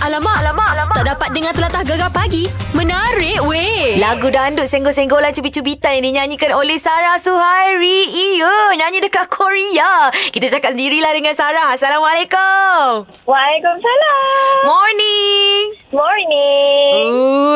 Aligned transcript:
Alamak, 0.00 0.32
alamak, 0.40 0.68
alamak. 0.72 0.96
Tak 0.96 1.06
dapat 1.06 1.28
dengar 1.30 1.52
telatah 1.52 1.82
gegar 1.84 2.08
pagi. 2.08 2.48
Menarik 2.72 3.44
weh. 3.44 4.00
Lagu 4.00 4.26
dandut 4.26 4.64
senggol-senggolan 4.64 5.30
cubit-cubitan 5.30 6.00
yang 6.00 6.24
dinyanyikan 6.24 6.56
oleh 6.56 6.74
Sarah 6.76 7.14
Suhairi. 7.14 8.08
Iya, 8.08 8.74
nyanyi 8.74 9.04
dekat 9.04 9.28
Korea. 9.28 10.08
Kita 10.32 10.48
cakap 10.48 10.72
sendirilah 10.72 11.12
dengan 11.12 11.36
Sarah. 11.36 11.76
Assalamualaikum. 11.76 13.04
Waalaikumsalam. 13.28 14.52
Morning. 14.64 15.62
Morning. 15.92 17.02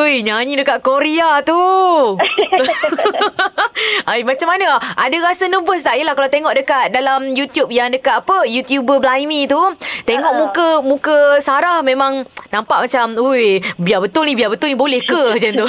Ui, 0.05 0.13
nyanyi 0.21 0.53
dekat 0.55 0.79
Korea 0.85 1.41
tu. 1.41 1.57
Ay, 4.05 4.21
macam 4.21 4.47
mana? 4.47 4.77
Ada 4.93 5.17
rasa 5.19 5.47
nervous 5.47 5.81
tak? 5.81 5.97
Yelah 5.97 6.13
kalau 6.13 6.29
tengok 6.29 6.53
dekat 6.53 6.93
dalam 6.93 7.33
YouTube 7.33 7.73
yang 7.73 7.89
dekat 7.89 8.21
apa? 8.21 8.45
YouTuber 8.45 9.01
Blimey 9.01 9.49
tu. 9.49 9.59
Tengok 10.05 10.27
Ha. 10.27 10.37
muka 10.37 10.67
muka 10.81 11.17
Sarah 11.39 11.79
memang 11.81 12.25
nampak 12.49 12.87
macam, 12.87 13.05
ui, 13.19 13.57
biar 13.75 13.99
betul 13.99 14.23
ni, 14.23 14.33
biar 14.33 14.47
betul 14.47 14.71
ni 14.71 14.77
boleh 14.77 14.99
ke 14.99 15.19
macam 15.35 15.51
tu? 15.55 15.67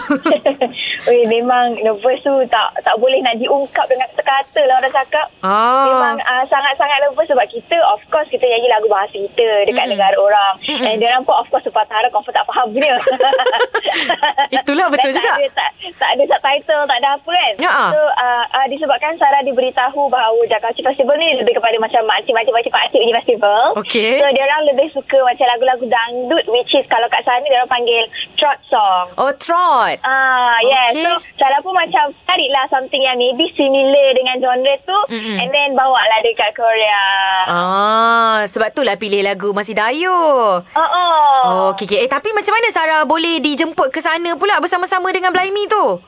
Weh, 1.08 1.22
memang 1.30 1.78
nervous 1.78 2.18
tu 2.18 2.34
tak 2.50 2.66
tak 2.82 2.98
boleh 2.98 3.22
nak 3.22 3.38
diungkap 3.38 3.86
dengan 3.86 4.10
kata-kata 4.10 4.60
lah 4.66 4.74
orang 4.76 4.90
cakap. 4.90 5.26
ah. 5.40 5.86
Memang 5.86 6.16
uh, 6.18 6.42
sangat-sangat 6.42 6.98
nervous 7.00 7.30
sebab 7.30 7.46
kita 7.46 7.76
of 7.94 8.02
course 8.10 8.26
kita 8.26 8.42
nyanyi 8.42 8.66
lagu 8.66 8.90
bahasa 8.90 9.14
kita 9.14 9.46
dekat 9.66 9.86
Mm-mm. 9.86 9.94
negara 9.94 10.16
orang. 10.18 10.52
Mm-mm. 10.66 10.82
And 10.82 10.98
dia 10.98 11.14
orang 11.14 11.22
pun 11.22 11.38
of 11.38 11.46
course 11.46 11.62
sepatah 11.62 11.94
hara 11.94 12.08
confirm 12.10 12.34
tak 12.34 12.46
faham 12.50 12.66
punya. 12.74 12.98
Itulah 14.56 14.86
betul 14.90 15.10
Dan 15.12 15.16
juga. 15.18 15.30
Tak 15.30 15.38
ada, 15.38 15.48
tak, 15.54 15.70
tak 15.94 16.10
ada 16.10 16.22
subtitle, 16.26 16.82
tak 16.86 16.98
ada 16.98 17.08
apa 17.14 17.30
kan. 17.30 17.52
Ya. 17.62 17.74
So 17.94 18.00
uh, 18.00 18.44
uh, 18.50 18.66
disebabkan 18.66 19.14
Sarah 19.16 19.42
diberitahu 19.42 20.00
bahawa 20.10 20.40
Jakarta 20.50 20.80
Festival 20.82 21.16
ni 21.18 21.38
lebih 21.38 21.54
kepada 21.54 21.76
macam 21.78 22.02
makcik-makcik 22.06 22.50
makcik-makcik 22.50 22.98
punya 22.98 23.16
festival. 23.22 23.62
Okey. 23.78 24.18
So 24.18 24.26
dia 24.34 24.42
orang 24.42 24.62
lebih 24.74 24.88
suka 24.90 25.18
macam 25.22 25.46
lagu-lagu 25.46 25.84
dangdut 25.86 26.44
which 26.56 26.72
is 26.72 26.88
kalau 26.88 27.04
kat 27.06 27.20
sana 27.22 27.44
dia 27.44 27.60
orang 27.60 27.68
panggil 27.70 28.02
trot 28.34 28.58
song. 28.64 29.12
Oh, 29.14 29.32
trot. 29.32 30.00
Ah, 30.00 30.56
yes. 30.60 30.90
Okey. 30.90 31.04
So, 31.04 31.12
Sarah 31.36 31.60
pun 31.60 31.72
macam 31.72 32.08
carilah 32.24 32.64
something 32.66 32.98
yang 32.98 33.14
maybe 33.14 33.44
similar 33.52 34.08
dengan 34.12 34.40
genre 34.40 34.74
tu 34.82 34.98
Mm-mm. 35.12 35.36
and 35.36 35.48
then 35.50 35.70
bawa 35.72 36.00
lah 36.00 36.20
dekat 36.20 36.50
Korea. 36.52 37.04
Ah, 37.46 38.38
sebab 38.44 38.72
tu 38.72 38.80
lah 38.80 38.96
pilih 38.96 39.20
lagu 39.20 39.52
Masih 39.52 39.72
Dayu. 39.72 40.08
Oh, 40.08 40.80
oh. 40.80 41.36
Oh, 41.44 41.64
okey, 41.70 41.84
okey. 41.84 41.98
Eh, 42.00 42.08
tapi 42.08 42.32
macam 42.32 42.52
mana 42.52 42.68
Sarah 42.68 43.02
boleh 43.04 43.38
dijemput 43.38 43.88
ke 43.88 44.00
sana 44.00 44.32
pula 44.34 44.56
bersama-sama 44.58 45.12
dengan 45.12 45.30
Blimey 45.30 45.66
tu? 45.66 46.00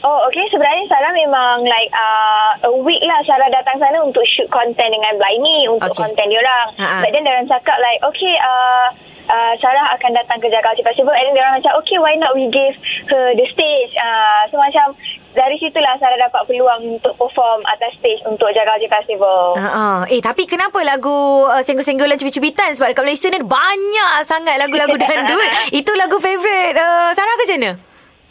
Oh, 0.00 0.20
okay. 0.24 0.40
Sebenarnya 0.48 0.88
Sarah 0.88 1.12
memang 1.12 1.60
like 1.60 1.92
uh, 1.92 2.50
a 2.64 2.72
week 2.72 3.04
lah 3.04 3.20
Sarah 3.22 3.52
datang 3.52 3.76
sana 3.76 4.00
untuk 4.00 4.24
shoot 4.24 4.48
content 4.48 4.88
dengan 4.88 5.12
Blimey 5.14 5.68
untuk 5.68 5.92
Okay. 5.92 6.08
content 6.08 6.24
diorang. 6.26 6.66
Ha-ha. 6.80 7.04
But 7.04 7.12
then 7.12 7.28
diorang 7.28 7.44
cakap 7.44 7.76
like, 7.76 8.00
okay, 8.00 8.34
uh, 8.40 8.86
uh, 9.28 9.52
Sarah 9.60 9.92
akan 9.98 10.10
datang 10.16 10.38
ke 10.40 10.48
Jakarta 10.48 10.80
Festival 10.80 11.12
and 11.12 11.28
then 11.28 11.34
diorang 11.36 11.54
macam, 11.60 11.72
okay, 11.82 11.98
why 12.00 12.14
not 12.16 12.32
we 12.32 12.48
give 12.48 12.74
her 13.12 13.36
the 13.36 13.46
stage? 13.52 13.92
Uh, 13.98 14.42
so 14.48 14.56
macam 14.56 14.96
dari 15.36 15.56
situlah 15.62 15.94
Sarah 16.00 16.18
dapat 16.18 16.42
peluang 16.48 16.98
untuk 16.98 17.14
perform 17.14 17.62
atas 17.68 17.94
stage 18.00 18.22
untuk 18.26 18.50
Jakarta 18.50 18.86
Festival. 18.88 19.58
Uh, 19.58 19.66
uh. 19.66 19.98
Eh, 20.08 20.22
tapi 20.22 20.48
kenapa 20.48 20.80
lagu 20.82 21.46
uh, 21.46 21.62
Senggol-senggolan 21.62 22.18
cubit-cubitan? 22.18 22.74
Sebab 22.74 22.94
dekat 22.94 23.04
Malaysia 23.04 23.28
ni 23.30 23.42
banyak 23.44 24.12
sangat 24.24 24.56
lagu-lagu 24.56 24.96
dandut. 25.02 25.48
Itu 25.70 25.92
lagu 25.94 26.16
favourite 26.18 26.78
uh, 26.78 27.12
Sarah 27.12 27.34
ke 27.36 27.44
macam 27.50 27.58
mana? 27.58 27.89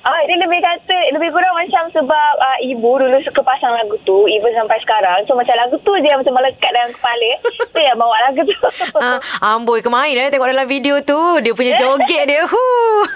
Ah, 0.10 0.26
dia 0.26 0.36
lebih 0.36 0.58
kata 0.58 0.98
lebih 1.14 1.30
kurang 1.30 1.54
macam 1.54 1.86
sebab 1.94 2.32
uh, 2.36 2.58
ibu 2.66 2.98
dulu 2.98 3.22
suka 3.22 3.46
pasang 3.46 3.78
lagu 3.78 3.94
tu 4.02 4.26
even 4.26 4.50
sampai 4.58 4.82
sekarang. 4.82 5.22
So 5.30 5.38
macam 5.38 5.54
lagu 5.54 5.78
tu 5.80 5.94
je 5.94 6.10
macam 6.10 6.34
melekat 6.34 6.70
dalam 6.74 6.90
kepala. 6.90 7.32
so 7.70 7.78
ya 7.78 7.94
bawa 7.94 8.18
lagu 8.26 8.42
tu. 8.42 8.56
Uh, 8.98 9.22
amboi 9.40 9.80
kemarin 9.80 10.18
eh, 10.18 10.34
tengok 10.34 10.50
dalam 10.50 10.66
video 10.66 10.98
tu. 11.06 11.38
Dia 11.40 11.54
punya 11.54 11.78
joget 11.78 12.26
dia. 12.26 12.44
Huh. 12.44 13.02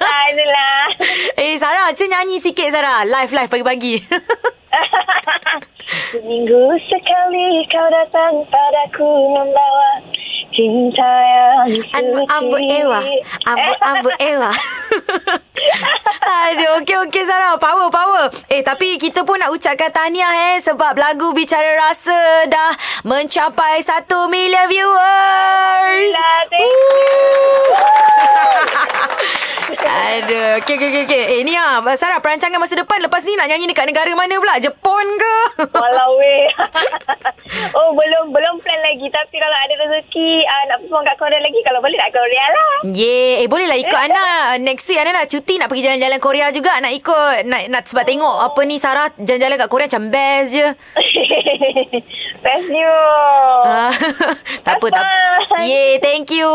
Ah, 0.00 0.26
Adalah. 0.30 0.82
eh, 1.36 1.54
Sarah, 1.54 1.90
cuba 1.90 2.10
nyanyi 2.10 2.38
sikit 2.38 2.70
Sarah. 2.70 3.02
Live-live 3.02 3.50
pagi-pagi. 3.50 3.94
Seminggu 6.10 6.62
sekali 6.86 7.66
kau 7.66 7.86
datang 7.90 8.46
padaku 8.46 9.10
membawa 9.30 9.90
cinta 10.52 11.10
yang 11.24 11.66
suci. 11.66 12.26
Ambut 12.30 12.60
Ewa. 12.60 13.00
Ambut, 13.46 13.78
ambut 13.90 14.14
Ewa. 14.20 14.52
Aduh, 16.50 16.82
okey 16.82 16.96
okey 17.06 17.24
Sarah. 17.26 17.56
Power, 17.58 17.88
power. 17.90 18.30
Eh, 18.50 18.62
tapi 18.62 18.98
kita 18.98 19.22
pun 19.26 19.38
nak 19.38 19.54
ucapkan 19.54 19.90
tahniah 19.90 20.54
eh 20.54 20.62
sebab 20.62 20.94
lagu 20.98 21.32
Bicara 21.32 21.78
Rasa 21.78 22.46
dah 22.46 22.72
mencapai 23.06 23.82
1 23.82 24.06
million 24.30 24.66
viewers. 24.70 26.12
Alhamdulillah, 26.14 26.40
thank 26.50 26.74
Aduh, 30.10 30.58
okey 30.60 30.74
okey 30.76 30.88
okey. 30.90 31.04
Okay. 31.06 31.24
Eh, 31.38 31.46
ni 31.46 31.54
ah, 31.54 31.78
Sarah 31.94 32.18
perancangan 32.18 32.58
masa 32.58 32.74
depan 32.74 32.98
lepas 33.02 33.22
ni 33.24 33.38
nak 33.38 33.46
nyanyi 33.46 33.70
dekat 33.70 33.86
negara 33.86 34.10
mana 34.14 34.36
pula? 34.38 34.58
Jepun 34.58 35.06
ke? 35.16 35.36
Walau 35.70 36.18
weh. 36.18 36.46
oh, 37.78 37.90
belum 37.94 38.34
belum 38.34 38.54
plan 38.62 38.80
lagi. 38.82 39.06
Tapi 39.08 39.34
kalau 39.38 39.56
ada 39.56 39.74
rezeki 39.86 40.39
uh, 40.42 40.64
nak 40.68 40.78
perform 40.84 41.02
kat 41.06 41.16
Korea 41.16 41.40
lagi, 41.40 41.60
kalau 41.64 41.80
boleh 41.80 41.98
nak 41.98 42.10
Korea 42.12 42.44
lah. 42.50 42.72
Yeah, 42.90 43.44
eh 43.44 43.48
boleh 43.48 43.66
lah 43.68 43.78
ikut 43.78 44.00
Ana. 44.08 44.56
Next 44.60 44.88
week 44.88 45.00
Ana 45.00 45.10
nak 45.12 45.26
cuti 45.28 45.54
nak 45.60 45.68
pergi 45.68 45.84
jalan-jalan 45.86 46.20
Korea 46.20 46.46
juga. 46.50 46.72
Nak 46.80 46.92
ikut 46.96 47.48
nak 47.48 47.60
nak 47.68 47.82
sebab 47.84 48.04
tengok 48.04 48.36
apa 48.40 48.60
ni 48.64 48.76
Sarah 48.80 49.08
jalan-jalan 49.20 49.56
kat 49.60 49.68
Korea 49.68 49.86
macam 49.88 50.04
best 50.08 50.48
je. 50.56 50.66
Best 52.40 52.72
you. 52.72 52.96
Ah, 53.68 53.92
tak 54.64 54.80
apa 54.80 54.86
tak. 54.88 55.04
Yeah, 55.60 56.00
thank 56.00 56.32
you. 56.32 56.48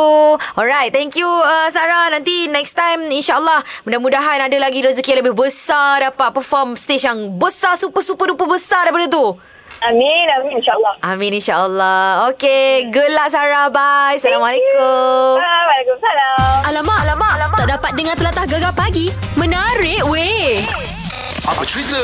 Alright, 0.58 0.90
thank 0.90 1.14
you 1.14 1.30
uh, 1.30 1.70
Sarah. 1.70 2.10
Nanti 2.10 2.50
next 2.50 2.74
time 2.74 3.06
insya-Allah 3.06 3.62
mudah-mudahan 3.86 4.50
ada 4.50 4.58
lagi 4.58 4.82
rezeki 4.82 5.14
yang 5.14 5.22
lebih 5.22 5.38
besar 5.38 6.10
dapat 6.10 6.34
perform 6.34 6.74
stage 6.74 7.06
yang 7.06 7.38
besar 7.38 7.78
super 7.78 8.02
super 8.02 8.34
duper 8.34 8.50
besar 8.50 8.90
daripada 8.90 9.06
tu. 9.14 9.38
Amin, 9.84 10.26
amin 10.40 10.62
insyaAllah. 10.64 10.94
Amin 11.04 11.32
insya-Allah. 11.36 12.32
Okay, 12.32 12.88
good 12.88 13.12
luck 13.12 13.28
Sarah. 13.28 13.68
Bye. 13.68 14.16
Assalamualaikum. 14.16 15.36
Waalaikumsalam. 15.36 16.58
Alamak, 16.72 17.00
alamak, 17.04 17.32
alamak. 17.36 17.58
Tak 17.60 17.70
dapat 17.80 17.92
dengar 18.00 18.16
telatah 18.16 18.46
gegar 18.48 18.74
pagi. 18.74 19.12
Menarik 19.36 20.02
weh. 20.08 21.05
Apa 21.46 21.64
cerita? 21.64 22.02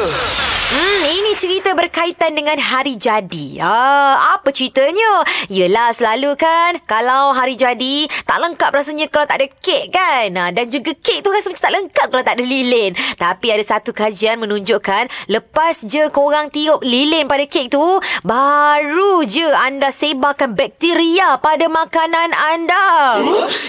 Hmm, 0.71 1.03
ini 1.03 1.35
cerita 1.35 1.75
berkaitan 1.75 2.31
dengan 2.31 2.55
hari 2.55 2.95
jadi. 2.95 3.59
Ah, 3.59 4.39
apa 4.39 4.55
ceritanya? 4.55 5.27
Yelah, 5.51 5.91
selalu 5.91 6.39
kan 6.39 6.79
kalau 6.87 7.35
hari 7.35 7.59
jadi 7.59 8.07
tak 8.23 8.39
lengkap 8.39 8.71
rasanya 8.71 9.11
kalau 9.11 9.27
tak 9.27 9.43
ada 9.43 9.51
kek 9.51 9.91
kan? 9.91 10.31
Ah, 10.39 10.55
dan 10.55 10.71
juga 10.71 10.95
kek 10.95 11.19
tu 11.19 11.27
rasa 11.27 11.51
macam 11.51 11.59
tak 11.59 11.75
lengkap 11.75 12.05
kalau 12.07 12.23
tak 12.23 12.35
ada 12.39 12.45
lilin. 12.47 12.95
Tapi 13.19 13.47
ada 13.51 13.63
satu 13.67 13.91
kajian 13.91 14.39
menunjukkan 14.39 15.11
lepas 15.27 15.83
je 15.83 16.07
korang 16.15 16.47
tiup 16.47 16.79
lilin 16.79 17.27
pada 17.27 17.43
kek 17.43 17.67
tu, 17.67 17.83
baru 18.23 19.27
je 19.27 19.43
anda 19.51 19.91
sebarkan 19.91 20.55
bakteria 20.55 21.35
pada 21.43 21.67
makanan 21.67 22.31
anda. 22.31 23.19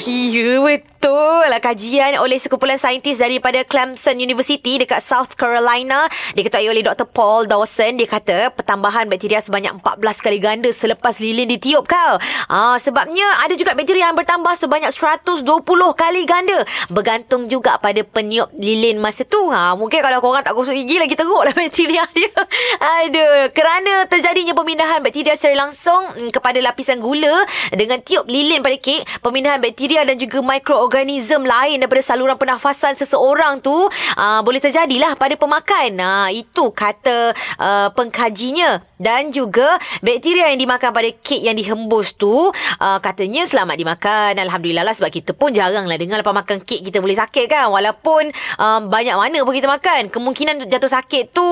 Ya, 0.06 0.62
betul. 0.62 1.50
Lah 1.50 1.58
kajian 1.58 2.14
oleh 2.22 2.38
sekumpulan 2.38 2.78
saintis 2.78 3.18
daripada 3.18 3.66
Clemson 3.66 4.22
University 4.22 4.78
dekat 4.78 5.02
South 5.02 5.31
Carolina 5.34 6.06
diketuai 6.36 6.66
oleh 6.68 6.82
Dr. 6.84 7.08
Paul 7.08 7.48
Dawson. 7.48 7.98
Dia 7.98 8.08
kata 8.08 8.52
pertambahan 8.54 9.08
bakteria 9.08 9.42
sebanyak 9.42 9.80
14 9.80 10.24
kali 10.24 10.38
ganda 10.38 10.70
selepas 10.70 11.18
lilin 11.18 11.48
ditiup 11.48 11.84
kau. 11.88 12.14
Ah, 12.48 12.76
sebabnya 12.76 13.24
ada 13.44 13.54
juga 13.56 13.74
bakteria 13.74 14.10
yang 14.10 14.16
bertambah 14.18 14.52
sebanyak 14.56 14.92
120 14.92 15.42
kali 15.94 16.22
ganda. 16.24 16.64
Bergantung 16.92 17.46
juga 17.48 17.76
pada 17.78 18.00
peniup 18.04 18.52
lilin 18.56 19.00
masa 19.00 19.24
tu. 19.26 19.50
Ha, 19.50 19.74
mungkin 19.74 20.00
kalau 20.02 20.18
korang 20.20 20.44
tak 20.44 20.54
gosok 20.56 20.74
gigi 20.76 21.00
lagi 21.00 21.14
teruk 21.14 21.42
lah 21.42 21.54
bakteria 21.60 22.04
dia. 22.14 22.32
Aduh. 23.02 23.48
Kerana 23.52 24.06
terjadinya 24.08 24.54
pemindahan 24.56 25.00
bakteria 25.02 25.34
secara 25.36 25.66
langsung 25.66 26.00
mm, 26.18 26.30
kepada 26.34 26.58
lapisan 26.62 26.98
gula 26.98 27.44
dengan 27.74 28.00
tiup 28.00 28.26
lilin 28.26 28.62
pada 28.64 28.76
kek, 28.78 29.04
pemindahan 29.20 29.60
bakteria 29.60 30.02
dan 30.02 30.16
juga 30.16 30.40
mikroorganism 30.42 31.44
lain 31.44 31.82
daripada 31.82 32.02
saluran 32.02 32.36
pernafasan 32.36 32.94
seseorang 32.98 33.62
tu 33.62 33.72
uh, 33.72 34.40
boleh 34.42 34.58
terjadilah 34.58 35.14
pada 35.22 35.38
pemakan. 35.38 35.90
Uh, 36.02 36.28
itu 36.34 36.74
kata 36.74 37.30
uh, 37.62 37.88
pengkajinya. 37.94 38.82
Dan 39.02 39.34
juga 39.34 39.78
bakteria 39.98 40.50
yang 40.54 40.62
dimakan 40.62 40.94
pada 40.94 41.10
kek 41.10 41.42
yang 41.42 41.58
dihembus 41.58 42.14
tu 42.14 42.30
uh, 42.30 42.98
katanya 42.98 43.46
selamat 43.46 43.78
dimakan. 43.78 44.32
Alhamdulillah 44.38 44.86
lah 44.86 44.94
sebab 44.94 45.10
kita 45.10 45.34
pun 45.34 45.54
jarang 45.54 45.86
lah 45.86 45.98
dengar 45.98 46.22
lepas 46.22 46.34
makan 46.34 46.62
kek 46.62 46.82
kita 46.86 46.98
boleh 46.98 47.18
sakit 47.18 47.46
kan. 47.50 47.70
Walaupun 47.70 48.30
um, 48.58 48.80
banyak 48.90 49.14
mana 49.14 49.38
pun 49.46 49.54
kita 49.54 49.70
makan. 49.70 50.10
Kemungkinan 50.10 50.66
jatuh 50.66 50.90
sakit 50.90 51.34
tu 51.34 51.46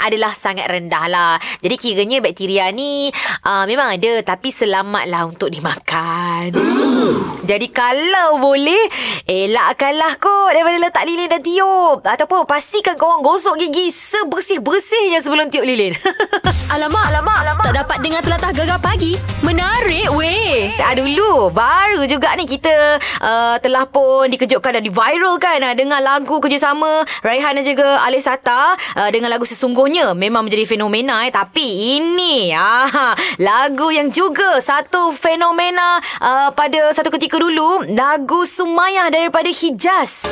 adalah 0.00 0.32
sangat 0.32 0.68
rendah 0.68 1.04
lah. 1.08 1.34
Jadi 1.60 1.76
kiranya 1.76 2.24
bakteria 2.24 2.72
ni 2.72 3.12
uh, 3.44 3.64
memang 3.68 3.92
ada 4.00 4.24
tapi 4.24 4.48
selamatlah 4.48 5.28
untuk 5.28 5.52
dimakan. 5.52 6.52
Jadi 7.50 7.68
kalau 7.68 8.40
boleh 8.40 8.88
Elakkanlah 9.28 10.16
kot 10.16 10.56
Daripada 10.56 10.80
letak 10.80 11.04
lilin 11.04 11.28
dan 11.28 11.44
tiup 11.44 12.00
Ataupun 12.00 12.48
pastikan 12.48 12.96
korang 12.96 13.13
gosok 13.22 13.54
gosok 13.54 13.54
gigi 13.60 13.92
sebersih-bersihnya 13.92 15.22
sebelum 15.22 15.46
tiup 15.52 15.62
lilin. 15.62 15.94
Alamak, 16.74 17.12
alamak, 17.12 17.36
alamak. 17.44 17.64
Tak 17.70 17.76
dapat 17.86 17.98
dengar 18.02 18.20
telatah 18.24 18.50
gegar 18.50 18.80
pagi. 18.80 19.14
Menarik 19.44 20.10
weh. 20.16 20.72
Tak 20.74 20.96
dulu 20.96 21.52
Baru 21.52 22.08
juga 22.08 22.32
ni 22.34 22.48
kita 22.48 22.96
uh, 23.20 23.56
Telah 23.60 23.84
pun 23.84 24.26
dikejutkan 24.32 24.80
dan 24.80 24.86
viral 24.88 25.36
kan 25.36 25.60
uh, 25.60 25.76
Dengan 25.76 26.00
lagu 26.00 26.40
kerjasama 26.40 27.04
Raihan 27.20 27.60
dan 27.60 27.64
juga 27.68 28.00
Alif 28.00 28.24
Sata 28.24 28.72
uh, 28.72 29.08
Dengan 29.12 29.28
lagu 29.28 29.44
sesungguhnya 29.44 30.16
Memang 30.16 30.48
menjadi 30.48 30.64
fenomena 30.64 31.28
eh. 31.28 31.30
Tapi 31.34 32.00
ini 32.00 32.56
uh, 32.56 33.12
Lagu 33.44 33.92
yang 33.92 34.08
juga 34.08 34.58
Satu 34.64 35.12
fenomena 35.12 36.00
uh, 36.24 36.48
Pada 36.56 36.90
satu 36.96 37.12
ketika 37.12 37.36
dulu 37.36 37.84
Lagu 37.92 38.48
Sumayah 38.48 39.12
daripada 39.12 39.52
Hijaz 39.52 40.24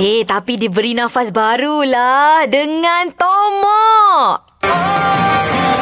Eh, 0.00 0.24
tapi 0.24 0.56
diberi 0.56 0.96
nafas 0.96 1.28
barulah 1.28 2.48
dengan 2.48 3.12
Tomok. 3.12 4.64
Oi, 4.64 5.79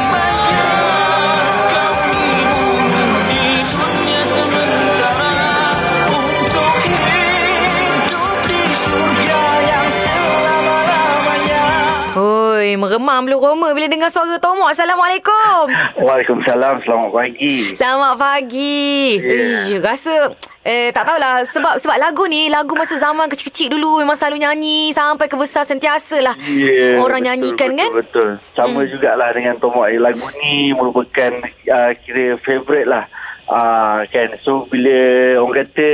meremam 12.79 13.27
belum 13.27 13.43
Roma 13.43 13.69
bila 13.75 13.91
dengar 13.91 14.07
suara 14.09 14.39
Tomok. 14.39 14.71
Assalamualaikum. 14.71 15.67
Waalaikumsalam. 15.99 16.79
Selamat 16.87 17.11
pagi. 17.11 17.75
Selamat 17.75 18.15
pagi. 18.15 19.19
Yeah. 19.19 19.83
rasa 19.83 20.31
eh 20.63 20.95
tak 20.95 21.09
tahulah 21.09 21.43
sebab 21.43 21.81
sebab 21.81 21.97
lagu 21.99 22.29
ni 22.31 22.47
lagu 22.47 22.77
masa 22.79 22.95
zaman 23.01 23.27
kecil-kecil 23.27 23.75
dulu 23.75 24.05
memang 24.05 24.15
selalu 24.15 24.47
nyanyi 24.47 24.95
sampai 24.95 25.27
ke 25.27 25.35
besar 25.35 25.67
sentiasa 25.67 26.23
lah. 26.23 26.37
Ya, 26.47 27.03
Orang 27.03 27.27
betul, 27.27 27.27
nyanyikan 27.27 27.71
betul, 27.75 27.81
kan? 27.81 27.91
Betul. 27.99 28.29
Sama 28.55 28.81
hmm. 28.87 28.91
jugalah 28.95 29.29
dengan 29.35 29.55
Tomok. 29.59 29.87
Eh, 29.91 29.99
Lagu 29.99 30.27
ni 30.39 30.71
merupakan 30.73 31.33
uh, 31.75 31.93
kira 32.07 32.39
favourite 32.47 32.87
lah. 32.87 33.05
Uh, 33.49 34.05
kan 34.13 34.29
so 34.45 34.69
bila 34.69 34.93
orang 35.41 35.65
kata 35.65 35.91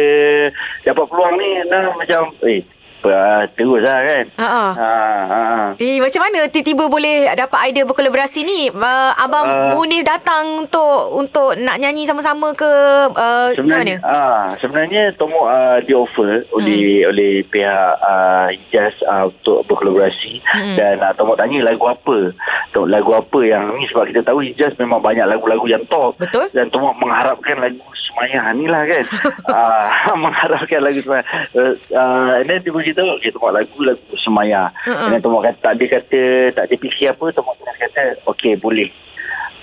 dapat 0.83 1.05
peluang 1.07 1.39
ni 1.39 1.51
nah 1.71 1.95
macam 1.95 2.35
eh 2.51 2.67
uh, 3.07 3.43
terus 3.53 3.81
lah 3.81 3.99
kan 4.03 4.25
Ha 4.39 4.47
ah. 4.47 4.73
ha, 4.75 4.93
ha. 5.25 5.41
Eh 5.77 5.99
macam 5.99 6.21
mana 6.25 6.47
tiba-tiba 6.47 6.87
boleh 6.87 7.29
dapat 7.35 7.59
idea 7.69 7.85
berkolaborasi 7.85 8.41
ni? 8.43 8.61
Uh, 8.71 9.13
abang 9.17 9.47
uh, 9.47 9.53
Uh, 9.55 9.71
Munif 9.73 10.03
datang 10.03 10.67
untuk 10.67 11.15
untuk 11.15 11.55
nak 11.57 11.79
nyanyi 11.79 12.05
sama-sama 12.05 12.51
ke 12.53 12.69
uh, 13.11 13.49
macam 13.55 13.65
mana? 13.65 13.97
Ah, 14.03 14.51
sebenarnya 14.59 15.15
Tomok 15.15 15.47
uh, 15.47 15.79
di 15.81 15.95
offer 15.95 16.43
oleh 16.51 17.07
oleh 17.07 17.41
pihak 17.45 17.91
uh, 17.99 18.51
Hijaz 18.51 18.95
uh, 19.05 19.31
untuk 19.31 19.65
berkolaborasi 19.67 20.37
Hmm. 20.45 20.77
dan 20.77 21.01
uh, 21.01 21.15
Tomok 21.15 21.39
tanya 21.39 21.65
lagu 21.65 21.87
apa 21.87 22.31
Tomok, 22.71 22.89
lagu 22.91 23.11
apa 23.15 23.39
yang 23.43 23.75
ni 23.75 23.87
sebab 23.89 24.11
kita 24.11 24.21
tahu 24.23 24.43
Hijaz 24.43 24.75
memang 24.77 25.01
banyak 25.01 25.25
lagu-lagu 25.25 25.65
yang 25.65 25.83
top 25.87 26.19
Betul. 26.19 26.47
dan 26.53 26.69
Tomok 26.69 26.99
mengharapkan 26.99 27.59
lagu 27.59 27.81
Semayah 28.15 28.55
ni 28.55 28.71
lah 28.71 28.87
kan. 28.87 29.05
Uh, 29.51 30.15
mengharapkan 30.23 30.81
lagu 30.87 31.03
Semayah 31.03 31.27
uh, 31.59 31.75
uh, 31.75 32.31
and 32.39 32.47
then 32.47 32.63
dia 32.63 32.71
beritahu 32.71 33.19
okay, 33.19 33.35
Tomok 33.35 33.51
lagu 33.51 33.79
lagu 33.83 34.15
Semayah 34.23 34.71
Mm-mm. 34.87 35.11
and 35.11 35.19
then 35.19 35.23
Tomok 35.27 35.51
kata 35.51 35.59
tak 35.59 35.73
ada 35.75 35.85
kata 35.99 36.21
tak 36.55 36.65
ada 36.71 36.75
fikir 36.79 37.11
apa 37.11 37.25
Tomok 37.35 37.55
terus 37.59 37.77
kata 37.83 38.03
okey 38.31 38.55
boleh. 38.63 38.89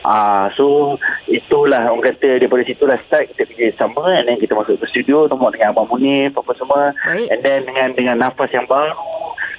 Ah, 0.01 0.49
so 0.57 0.97
itulah 1.29 1.77
orang 1.85 2.01
kata 2.01 2.41
daripada 2.41 2.65
situlah 2.65 2.97
start 3.05 3.29
kita 3.31 3.45
kerja 3.45 3.69
sama 3.77 4.17
and 4.17 4.33
then 4.33 4.41
kita 4.41 4.57
masuk 4.57 4.81
ke 4.81 4.85
studio 4.89 5.29
temu 5.29 5.45
dengan 5.53 5.77
Abang 5.77 5.93
Munif 5.93 6.33
apa 6.33 6.51
semua. 6.57 6.89
Baik. 7.05 7.29
and 7.29 7.39
then 7.45 7.59
dengan 7.69 7.87
dengan 7.93 8.15
nafas 8.17 8.49
yang 8.49 8.65
baru 8.65 8.97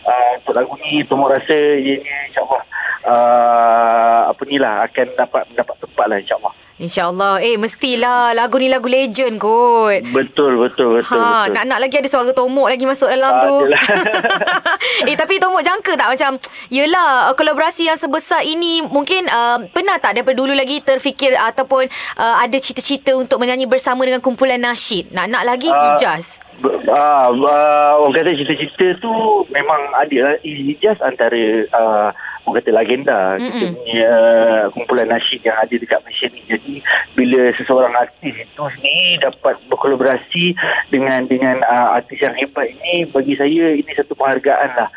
uh, 0.03 0.33
untuk 0.43 0.59
lagu 0.59 0.75
ni 0.83 1.06
temu 1.06 1.31
rasa 1.31 1.56
ianya 1.79 2.17
insyaAllah. 2.27 2.62
Uh, 3.03 4.21
apa 4.31 4.43
ni 4.47 4.62
lah 4.62 4.87
akan 4.87 5.06
dapat 5.19 5.43
mendapat 5.50 5.75
tempat 5.79 6.06
lah 6.11 6.19
insyaAllah 6.19 6.55
InsyaAllah. 6.76 7.40
Eh, 7.40 7.56
mestilah 7.56 8.32
lagu 8.32 8.56
ni 8.56 8.66
lagu 8.66 8.86
legend 8.86 9.36
kot. 9.36 10.00
betul 10.08 10.56
betul 10.58 10.96
betul 10.96 11.16
ha, 11.16 11.44
betul 11.44 11.52
nak-nak 11.52 11.78
lagi 11.78 11.96
ada 11.96 12.08
suara 12.08 12.30
Tomok 12.30 12.66
lagi 12.66 12.84
masuk 12.84 13.06
dalam 13.06 13.28
Ah, 13.30 13.40
tu. 13.40 13.54
eh, 15.08 15.14
tapi 15.14 15.36
Tomok 15.36 15.60
jangka 15.60 15.92
tak 15.94 16.08
macam, 16.08 16.30
yelah, 16.69 17.28
uh, 17.28 17.34
kolaborasi 17.34 17.86
yang 17.86 17.96
sebesar 17.96 18.40
ini 18.42 18.80
mungkin 18.82 19.26
uh, 19.26 19.60
pernah 19.69 19.96
tak 19.96 20.14
daripada 20.14 20.34
dulu 20.34 20.52
lagi 20.52 20.80
terfikir 20.80 21.32
ataupun 21.32 21.86
uh, 22.16 22.36
ada 22.38 22.56
cita-cita 22.56 23.12
untuk 23.12 23.36
menyanyi 23.36 23.64
bersama 23.64 24.02
dengan 24.02 24.19
kumpulan 24.19 24.58
nasyid? 24.58 25.10
Nak-nak 25.10 25.42
lagi 25.44 25.69
Hijaz. 25.69 26.40
Be- 26.58 26.80
Ah, 26.84 27.26
uh, 27.26 27.90
orang 27.96 28.12
kata 28.14 28.36
cita-cita 28.36 29.00
tu 29.00 29.08
memang 29.48 29.80
ada 29.94 30.16
lah. 30.22 30.34
Hijaz 30.42 31.00
antara 31.00 31.40
uh, 31.66 32.08
orang 32.44 32.60
kata 32.60 32.70
legenda 32.70 33.19
Mm-mm. 33.34 33.48
kita 33.48 33.66
punya 33.72 34.04
uh, 34.04 34.62
kumpulan 34.70 35.08
nasyid 35.08 35.40
yang 35.40 35.56
ada 35.56 35.72
dekat 35.72 35.98
Malaysia 35.98 36.28
ni. 36.28 36.40
Jadi 36.44 36.71
bila 37.19 37.52
seseorang 37.58 37.92
artis 37.98 38.34
itu 38.38 38.62
sendiri 38.78 39.20
dapat 39.20 39.58
berkolaborasi 39.69 40.56
dengan 40.88 41.26
dengan 41.28 41.60
uh, 41.66 41.98
artis 42.00 42.22
yang 42.22 42.32
hebat 42.38 42.70
ini 42.70 43.04
bagi 43.10 43.34
saya 43.36 43.76
ini 43.76 43.90
satu 43.98 44.16
penghargaan 44.16 44.70
lah 44.78 44.88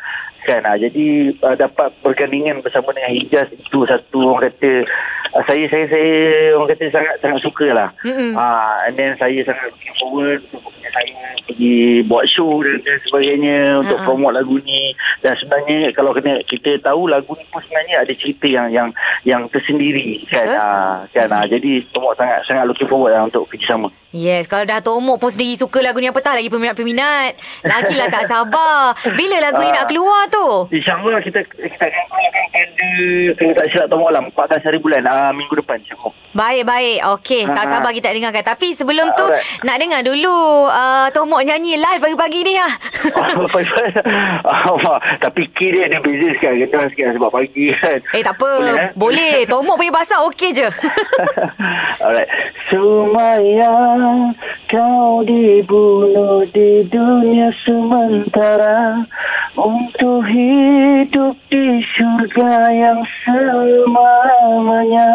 kan 0.46 0.62
uh, 0.62 0.78
jadi 0.78 1.04
uh, 1.36 1.56
dapat 1.56 1.90
bergandingan 2.00 2.62
bersama 2.62 2.90
dengan 2.90 3.12
Hijaz 3.12 3.50
itu 3.50 3.82
satu 3.84 4.30
orang 4.30 4.46
kata 4.46 4.70
uh, 5.32 5.42
saya 5.44 5.66
saya 5.66 5.84
saya 5.86 6.12
orang 6.54 6.70
kata 6.70 6.84
sangat 6.88 7.14
sangat 7.18 7.40
suka 7.42 7.66
lah 7.68 7.88
Mm-mm. 8.00 8.32
Ah, 8.32 8.86
and 8.86 8.94
then 8.94 9.12
saya 9.16 9.42
sangat 9.42 9.68
looking 9.68 9.96
forward 9.96 10.40
untuk 10.48 10.62
saya 10.86 11.12
pergi 11.44 11.76
buat 12.04 12.24
show 12.26 12.62
dan, 12.62 12.78
dan 12.80 12.96
sebagainya 13.02 13.58
untuk 13.78 13.98
Ha-ha. 13.98 14.06
promote 14.06 14.34
lagu 14.34 14.56
ni 14.62 14.94
dan 15.20 15.34
sebenarnya 15.36 15.90
kalau 15.92 16.10
kena 16.10 16.40
kita 16.44 16.78
tahu 16.80 17.06
lagu 17.06 17.28
ni 17.32 17.44
pun 17.46 17.60
sebenarnya 17.60 18.00
ada 18.00 18.12
cerita 18.14 18.46
yang 18.46 18.68
yang 18.70 18.88
yang 19.24 19.42
tersendiri 19.50 20.22
kan 20.26 20.46
Betul. 20.46 20.56
ah, 20.56 20.94
kan 21.10 21.28
ah, 21.28 21.44
jadi 21.44 21.84
semua 21.90 22.14
sangat 22.14 22.46
sangat 22.46 22.64
looking 22.64 22.86
forward 22.86 23.12
lah 23.12 23.26
untuk 23.26 23.44
kerjasama 23.48 23.90
Yes, 24.16 24.48
kalau 24.48 24.64
dah 24.64 24.80
Tomok 24.80 25.20
pun 25.20 25.28
sendiri 25.28 25.52
suka 25.54 25.84
lagu 25.84 26.00
ni 26.00 26.08
apatah 26.08 26.32
lagi 26.32 26.48
peminat-peminat. 26.48 27.36
Lagilah 27.60 28.08
tak 28.08 28.24
sabar. 28.24 28.96
Bila 29.12 29.44
lagu 29.44 29.60
ni 29.60 29.68
Ah. 29.68 29.76
nak 29.76 29.92
keluar 29.92 30.24
tu? 30.26 30.35
InsyaAllah 30.68 31.20
kita 31.20 31.40
kita 31.46 31.84
akan 31.84 32.04
keluarkan 32.06 32.44
pada 32.48 32.88
kalau 33.32 33.52
tak 33.52 33.66
silap 33.68 33.86
tamu 33.86 34.04
alam 34.06 34.24
14 34.30 34.66
hari 34.66 34.78
bulan 34.78 35.02
ah, 35.04 35.30
minggu 35.30 35.54
depan 35.54 35.76
insyaAllah 35.78 36.14
Baik-baik. 36.36 37.00
Okey, 37.16 37.48
tak 37.48 37.64
Ha. 37.64 37.70
sabar 37.72 37.90
kita 37.90 38.12
dengarkan. 38.12 38.44
Tapi 38.44 38.68
sebelum 38.70 39.08
tu, 39.16 39.24
Alright. 39.24 39.64
nak 39.64 39.80
dengar 39.80 40.04
dulu 40.04 40.36
uh, 40.68 41.08
Tomok 41.08 41.40
nyanyi 41.40 41.80
live 41.80 41.96
pagi-pagi 41.96 42.44
ni 42.44 42.52
ha. 42.52 42.68
Ah, 44.44 45.00
Tapi 45.24 45.48
kira 45.56 45.88
dia 45.88 45.96
beza 45.96 46.28
sekarang 46.36 46.60
Kita 46.60 46.92
sekarang 46.92 47.14
sebab 47.16 47.30
pagi 47.32 47.72
kan 47.72 47.96
eh, 48.12 48.20
tak 48.20 48.36
apa. 48.36 48.52
Boleh, 48.52 48.76
eh? 48.76 48.88
Boleh. 48.92 49.34
Tomok 49.48 49.80
punya 49.80 49.88
bahasa 49.88 50.20
okey 50.28 50.50
je. 50.52 50.68
Alright. 52.04 52.28
Sumaya, 52.66 53.74
kau 54.66 55.22
dibunuh 55.22 56.42
di 56.50 56.82
dunia 56.84 57.48
sementara 57.62 59.06
untuk 59.54 60.25
hidup 60.26 61.34
di 61.48 61.82
surga 61.94 62.52
yang 62.70 63.00
selamanya. 63.24 65.08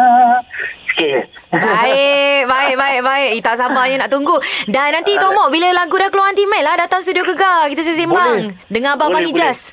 Sikit. 0.91 1.23
baik, 1.55 2.47
baik, 2.47 2.75
baik, 2.75 3.01
baik. 3.03 3.29
Eh, 3.39 3.41
tak 3.43 3.55
sabarnya 3.59 4.03
nak 4.03 4.11
tunggu. 4.11 4.35
Dan 4.67 4.91
nanti 4.91 5.15
Tomok, 5.15 5.47
bila 5.51 5.71
lagu 5.71 5.95
dah 5.95 6.11
keluar 6.11 6.31
nanti 6.31 6.43
Mel 6.47 6.63
lah 6.63 6.75
datang 6.75 6.99
studio 6.99 7.23
Gegar. 7.23 7.71
Kita 7.71 7.81
sesimbang. 7.83 8.51
Boleh. 8.51 8.67
Dengan 8.67 8.99
Abang-Abang 8.99 9.23
Boleh, 9.23 9.31
Hijaz. 9.31 9.71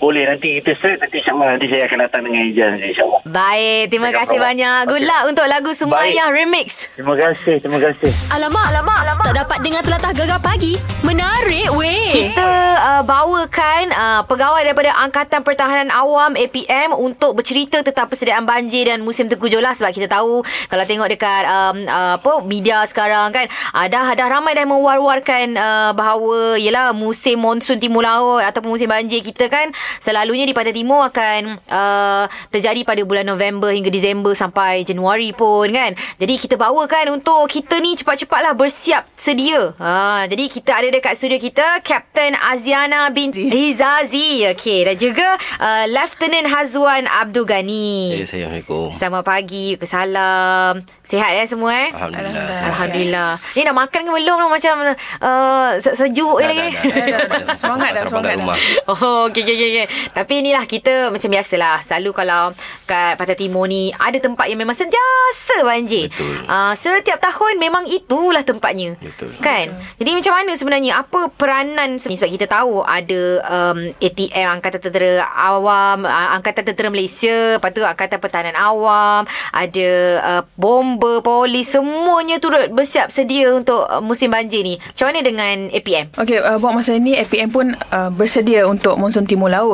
Boleh 0.00 0.24
nanti 0.24 0.56
kita 0.56 0.72
set 0.80 0.96
nanti 0.96 1.20
insyaAllah 1.20 1.60
nanti 1.60 1.68
saya 1.68 1.84
akan 1.84 1.98
datang 2.08 2.24
dengan 2.24 2.40
Ijaz 2.48 2.72
insyaAllah. 2.80 3.20
Baik, 3.28 3.82
terima 3.92 4.08
Dengan 4.08 4.24
kasih 4.24 4.38
banyak. 4.40 4.80
Good 4.88 5.04
luck 5.04 5.22
untuk 5.28 5.44
lagu 5.44 5.70
Semayah 5.76 6.32
Remix. 6.32 6.88
Terima 6.96 7.12
kasih, 7.20 7.60
terima 7.60 7.76
kasih. 7.76 8.08
Alamak, 8.32 8.64
alamak, 8.72 8.98
alamak. 9.04 9.24
Tak 9.28 9.36
dapat 9.44 9.58
dengar 9.60 9.84
telatah 9.84 10.12
gegar 10.16 10.40
pagi. 10.40 10.80
Menarik 11.04 11.68
weh. 11.76 12.16
Kita 12.16 12.48
uh, 12.80 13.02
bawakan 13.04 13.92
uh, 13.92 14.22
pegawai 14.24 14.64
daripada 14.64 14.96
Angkatan 15.04 15.44
Pertahanan 15.44 15.92
Awam 15.92 16.32
APM 16.32 16.96
untuk 16.96 17.36
bercerita 17.36 17.84
tentang 17.84 18.08
persediaan 18.08 18.48
banjir 18.48 18.88
dan 18.88 19.04
musim 19.04 19.28
tengkujuh 19.28 19.60
lah 19.60 19.76
sebab 19.76 19.92
kita 19.92 20.08
tahu 20.08 20.40
kalau 20.72 20.84
tengok 20.88 21.12
dekat 21.12 21.44
um, 21.44 21.84
uh, 21.84 22.16
apa 22.16 22.32
media 22.48 22.88
sekarang 22.88 23.36
kan 23.36 23.52
uh, 23.76 23.84
dah 23.84 24.16
dah 24.16 24.28
ramai 24.32 24.56
dah 24.56 24.64
mewar-warkan 24.64 25.60
uh, 25.60 25.92
bahawa 25.92 26.56
yalah 26.56 26.96
musim 26.96 27.36
monsun 27.36 27.76
timur 27.76 28.00
laut 28.00 28.40
ataupun 28.40 28.72
musim 28.72 28.88
banjir 28.88 29.20
kita 29.20 29.52
kan 29.52 29.68
selalunya 29.98 30.46
di 30.46 30.54
Pantai 30.54 30.70
Timur 30.70 31.02
akan 31.02 31.58
uh, 31.66 32.24
terjadi 32.54 32.86
pada 32.86 33.02
bulan 33.02 33.26
November 33.26 33.74
hingga 33.74 33.90
Disember 33.90 34.36
sampai 34.36 34.86
Januari 34.86 35.34
pun 35.34 35.66
kan. 35.66 35.96
Jadi 36.20 36.34
kita 36.38 36.54
bawakan 36.54 37.18
untuk 37.18 37.50
kita 37.50 37.80
ni 37.82 37.98
cepat-cepatlah 37.98 38.54
bersiap 38.54 39.08
sedia. 39.18 39.74
Ha, 39.80 40.28
jadi 40.30 40.44
kita 40.46 40.70
ada 40.76 40.88
dekat 40.92 41.16
studio 41.16 41.40
kita 41.40 41.82
Captain 41.82 42.36
Aziana 42.38 43.10
binti 43.10 43.48
Hizazi. 43.48 44.46
Okey 44.54 44.86
dan 44.86 44.96
juga 45.00 45.28
uh, 45.58 45.84
Lieutenant 45.88 46.46
Hazwan 46.46 47.08
Abdul 47.08 47.48
Ghani. 47.48 48.20
Ya, 48.20 48.28
Assalamualaikum. 48.28 48.92
Selamat 48.92 49.24
pagi, 49.24 49.74
salam. 49.82 50.84
Sihat 51.02 51.30
ya 51.34 51.44
semua 51.48 51.72
eh? 51.74 51.88
Alhamdulillah. 51.90 52.60
Alhamdulillah. 52.70 53.30
Ni 53.56 53.60
dah 53.64 53.74
makan 53.74 54.00
ke 54.06 54.10
belum? 54.10 54.38
Macam 54.50 54.74
uh, 54.94 55.70
se- 55.78 55.96
sejuk 55.96 56.42
je 56.42 56.46
Dah, 56.46 56.50
lagi. 56.50 56.68
dah, 56.70 56.84
dah, 56.84 57.06
dah, 57.06 57.40
dah. 57.46 57.56
Semangat 57.56 57.90
dah, 57.94 58.04
semangat 58.06 58.36
dah. 58.36 58.58
Oh, 58.90 59.26
okey, 59.30 59.42
okey, 59.42 59.54
okey. 59.56 59.79
Okey. 59.80 60.12
Tapi 60.12 60.32
inilah 60.44 60.64
kita 60.68 61.08
macam 61.08 61.28
biasalah. 61.32 61.80
Selalu 61.80 62.10
kalau 62.12 62.52
kat 62.84 63.16
Pantai 63.16 63.36
Timur 63.38 63.64
ni 63.70 63.92
ada 63.96 64.18
tempat 64.20 64.46
yang 64.50 64.60
memang 64.60 64.76
sentiasa 64.76 65.64
banjir. 65.64 66.10
Betul. 66.12 66.34
Uh, 66.44 66.72
setiap 66.76 67.18
tahun 67.22 67.56
memang 67.56 67.88
itulah 67.88 68.44
tempatnya. 68.44 68.96
Betul. 69.00 69.32
Kan? 69.40 69.72
Jadi 69.96 70.10
macam 70.16 70.32
mana 70.36 70.52
sebenarnya? 70.56 70.92
Apa 71.00 71.30
peranan 71.32 71.96
sebenarnya? 71.96 72.18
Sebab 72.20 72.32
kita 72.36 72.46
tahu 72.50 72.74
ada 72.84 73.20
um, 73.46 73.78
ATM 74.02 74.46
Angkatan 74.58 74.80
Tentera 74.82 75.24
Awam, 75.30 76.04
uh, 76.04 76.28
Angkatan 76.36 76.64
Tentera 76.66 76.88
Malaysia, 76.90 77.56
lepas 77.56 77.70
tu 77.72 77.82
Angkatan 77.86 78.18
Pertahanan 78.18 78.56
Awam, 78.58 79.24
ada 79.54 79.88
uh, 80.20 80.42
bomber, 80.58 81.22
polis, 81.22 81.70
semuanya 81.70 82.42
turut 82.42 82.68
bersiap 82.74 83.08
sedia 83.14 83.54
untuk 83.54 83.86
uh, 83.86 84.02
musim 84.02 84.28
banjir 84.32 84.66
ni. 84.66 84.76
Macam 84.76 85.06
mana 85.06 85.20
dengan 85.22 85.56
APM? 85.70 86.12
Okey, 86.18 86.38
uh, 86.42 86.58
buat 86.58 86.74
masa 86.74 86.98
ini 86.98 87.14
APM 87.16 87.50
pun 87.54 87.72
uh, 87.94 88.10
bersedia 88.10 88.66
untuk 88.66 88.98
monsun 88.98 89.24
timur 89.24 89.52
laut. 89.52 89.69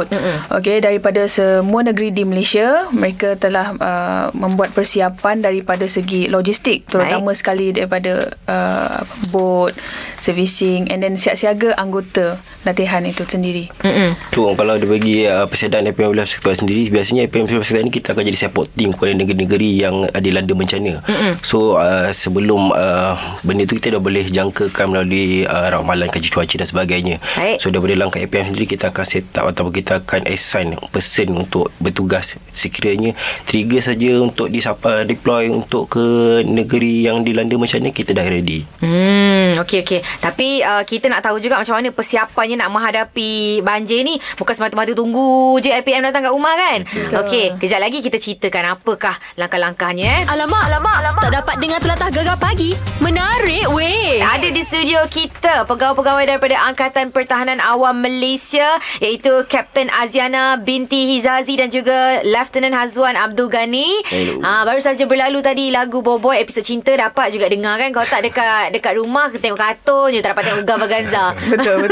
Okey, 0.52 0.84
daripada 0.84 1.24
semua 1.30 1.80
negeri 1.80 2.12
di 2.12 2.28
Malaysia, 2.28 2.90
mereka 2.92 3.38
telah 3.40 3.72
uh, 3.80 4.26
membuat 4.36 4.76
persiapan 4.76 5.40
daripada 5.40 5.88
segi 5.88 6.28
logistik, 6.28 6.84
terutama 6.90 7.32
Baik. 7.32 7.38
sekali 7.40 7.66
daripada 7.72 8.36
uh, 8.50 9.00
bot, 9.32 9.72
servicing 10.20 10.90
and 10.90 11.00
then 11.00 11.14
siap-siaga 11.14 11.78
anggota 11.78 12.42
latihan 12.66 13.06
itu 13.06 13.22
sendiri. 13.22 13.70
Mm-mm. 13.86 14.18
Tu 14.34 14.42
kalau 14.42 14.74
dia 14.74 14.90
bagi 14.90 15.16
uh, 15.22 15.46
persediaan 15.46 15.86
APM 15.86 16.10
Wilayah 16.10 16.26
Persekutuan 16.26 16.58
sendiri 16.66 16.82
biasanya 16.90 17.30
APM 17.30 17.46
Wilayah 17.46 17.62
Persekutuan 17.62 17.86
ni 17.86 17.92
kita 17.94 18.08
akan 18.10 18.22
jadi 18.26 18.38
support 18.42 18.66
team 18.74 18.90
kepada 18.90 19.14
negeri-negeri 19.14 19.70
yang 19.78 19.94
ada 20.10 20.26
dilanda 20.26 20.50
bencana. 20.50 20.92
Mm-hmm. 21.06 21.32
So 21.46 21.78
uh, 21.78 22.10
sebelum 22.10 22.74
uh, 22.74 23.14
benda 23.46 23.62
tu 23.70 23.78
kita 23.78 23.94
dah 23.94 24.02
boleh 24.02 24.26
jangkakan 24.26 24.86
melalui 24.90 25.46
uh, 25.46 25.70
ramalan 25.70 26.10
kaji 26.10 26.26
cuaca 26.26 26.54
dan 26.58 26.66
sebagainya. 26.66 27.22
Baik. 27.38 27.62
So 27.62 27.70
daripada 27.70 27.94
langkah 27.94 28.18
APM 28.18 28.50
sendiri 28.50 28.66
kita 28.66 28.90
akan 28.90 29.04
set 29.06 29.30
up 29.38 29.46
ataupun 29.46 29.70
kita 29.70 29.85
akan 29.90 30.26
assign 30.26 30.74
person 30.90 31.38
untuk 31.38 31.70
bertugas 31.78 32.34
sekiranya 32.50 33.14
trigger 33.46 33.82
saja 33.82 34.18
untuk 34.18 34.50
disapa 34.50 35.06
deploy 35.06 35.48
untuk 35.52 35.86
ke 35.92 36.06
negeri 36.42 37.06
yang 37.06 37.22
dilanda 37.22 37.54
bencana 37.54 37.94
kita 37.94 38.16
dah 38.16 38.26
ready. 38.26 38.66
Hmm, 38.82 39.60
okey 39.62 39.86
okey. 39.86 40.00
Tapi 40.18 40.64
uh, 40.64 40.82
kita 40.82 41.06
nak 41.06 41.22
tahu 41.22 41.38
juga 41.38 41.60
macam 41.60 41.78
mana 41.78 41.88
persiapannya 41.92 42.56
nak 42.58 42.70
menghadapi 42.72 43.60
banjir 43.62 44.02
ni. 44.02 44.18
Bukan 44.40 44.54
semata-mata 44.56 44.92
tunggu 44.92 45.58
je 45.62 45.70
IPM 45.70 46.10
datang 46.10 46.26
kat 46.26 46.32
rumah 46.32 46.54
kan? 46.56 46.78
Okey, 47.24 47.56
kejap 47.60 47.80
lagi 47.80 48.02
kita 48.02 48.18
ceritakan 48.18 48.78
apakah 48.78 49.14
langkah-langkahnya 49.38 50.06
eh. 50.06 50.22
Alamak, 50.32 50.62
alamak, 50.72 50.96
alamak. 51.04 51.22
Tak 51.28 51.34
dapat 51.42 51.56
dengar 51.62 51.78
telatah 51.80 52.10
gegar 52.10 52.38
pagi. 52.40 52.72
Menarik 53.04 53.68
weh. 53.72 54.18
Ada 54.22 54.48
di 54.50 54.62
studio 54.64 55.04
kita 55.06 55.68
pegawai-pegawai 55.68 56.24
daripada 56.26 56.56
Angkatan 56.66 57.12
Pertahanan 57.12 57.60
Awam 57.60 58.00
Malaysia 58.00 58.78
iaitu 58.98 59.44
Kapten 59.66 59.90
Aziana 59.90 60.62
binti 60.62 61.10
Hizazi 61.10 61.58
dan 61.58 61.66
juga 61.66 62.22
Lieutenant 62.22 62.70
Hazwan 62.70 63.18
Abdul 63.18 63.50
Ghani. 63.50 63.98
Hello. 64.06 64.38
Ha, 64.38 64.62
baru 64.62 64.78
saja 64.78 65.10
berlalu 65.10 65.42
tadi 65.42 65.74
lagu 65.74 66.06
Boboy 66.06 66.38
episod 66.38 66.62
cinta 66.62 66.94
dapat 66.94 67.34
juga 67.34 67.50
dengar 67.50 67.74
kan 67.74 67.90
kalau 67.90 68.06
tak 68.06 68.22
dekat 68.30 68.70
dekat 68.70 68.94
rumah 68.94 69.26
tengok 69.34 69.58
kartun 69.58 70.14
je 70.14 70.22
tak 70.22 70.38
dapat 70.38 70.54
tengok 70.54 70.62
Gava 70.62 70.86
Ganza. 70.86 71.34
Betul, 71.50 71.82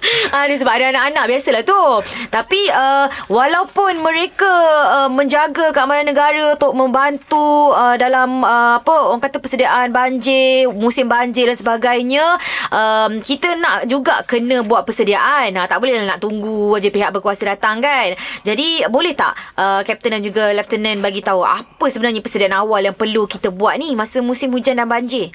betul. 0.00 0.32
Ada 0.32 0.54
sebab 0.56 0.72
ada 0.72 0.84
anak-anak 0.96 1.24
biasalah 1.28 1.62
tu. 1.62 1.84
Tapi 2.32 2.60
uh, 2.72 3.06
walaupun 3.28 4.00
mereka 4.00 4.50
uh, 4.88 5.10
menjaga 5.12 5.70
keamanan 5.70 6.10
negara 6.10 6.56
untuk 6.56 6.72
membantu 6.72 7.76
uh, 7.76 7.94
dalam 8.00 8.42
uh, 8.42 8.80
apa 8.80 8.94
orang 9.12 9.20
kata 9.20 9.36
persediaan 9.38 9.92
banjir, 9.92 10.66
musim 10.72 11.06
banjir 11.06 11.46
dan 11.46 11.56
sebagainya, 11.58 12.24
um, 12.72 13.20
kita 13.20 13.54
nak 13.60 13.86
juga 13.86 14.24
kena 14.24 14.64
buat 14.64 14.88
persediaan. 14.88 15.54
Ha, 15.56 15.68
tak 15.68 15.78
boleh 15.78 16.00
lah 16.00 16.16
nak 16.16 16.20
tunggu 16.24 16.74
aja 16.76 16.88
pihak 16.88 17.10
berkuasa 17.12 17.44
datang 17.46 17.84
kan. 17.84 18.16
Jadi 18.42 18.88
boleh 18.88 19.12
tak 19.12 19.36
uh, 19.60 19.80
Kapten 19.84 20.16
dan 20.16 20.22
juga 20.24 20.50
Lieutenant 20.56 21.00
bagi 21.04 21.20
tahu 21.20 21.44
apa 21.44 21.86
sebenarnya 21.92 22.24
persediaan 22.24 22.56
awal 22.56 22.84
yang 22.84 22.96
perlu 22.96 23.28
kita 23.28 23.52
buat 23.52 23.76
ni 23.76 23.92
masa 23.92 24.24
musim 24.24 24.50
hujan 24.54 24.80
dan 24.80 24.88
banjir? 24.88 25.30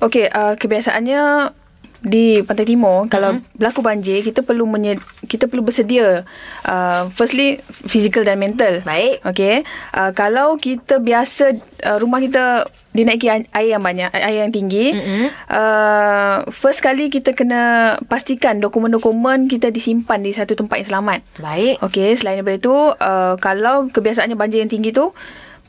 Okey, 0.00 0.32
uh, 0.32 0.56
kebiasaannya 0.56 1.52
di 2.00 2.40
Pantai 2.40 2.64
Timur 2.64 3.04
mm-hmm. 3.04 3.12
kalau 3.12 3.30
berlaku 3.56 3.80
banjir 3.84 4.24
kita 4.24 4.40
perlu 4.40 4.64
menye- 4.64 5.00
kita 5.28 5.44
perlu 5.46 5.60
bersedia 5.60 6.24
uh, 6.64 7.02
firstly 7.12 7.60
physical 7.68 8.24
dan 8.24 8.40
mental. 8.40 8.80
Baik. 8.82 9.20
Okey. 9.28 9.62
Uh, 9.92 10.10
kalau 10.16 10.56
kita 10.56 10.96
biasa 10.96 11.60
uh, 11.84 11.98
rumah 12.00 12.24
kita 12.24 12.64
dinaiki 12.90 13.30
ai- 13.30 13.46
air 13.54 13.78
yang 13.78 13.84
banyak, 13.86 14.10
air 14.10 14.42
yang 14.42 14.50
tinggi, 14.50 14.96
mm-hmm. 14.96 15.26
uh, 15.46 16.36
first 16.50 16.82
kali 16.82 17.06
kita 17.06 17.38
kena 17.38 17.94
pastikan 18.10 18.58
dokumen-dokumen 18.58 19.46
kita 19.46 19.70
disimpan 19.70 20.18
di 20.18 20.34
satu 20.34 20.58
tempat 20.58 20.82
yang 20.82 20.88
selamat. 20.98 21.20
Baik. 21.38 21.78
Okey, 21.86 22.18
selain 22.18 22.42
daripada 22.42 22.58
itu, 22.58 22.76
uh, 22.98 23.38
kalau 23.38 23.86
kebiasaannya 23.94 24.34
banjir 24.34 24.58
yang 24.66 24.72
tinggi 24.72 24.90
tu, 24.90 25.14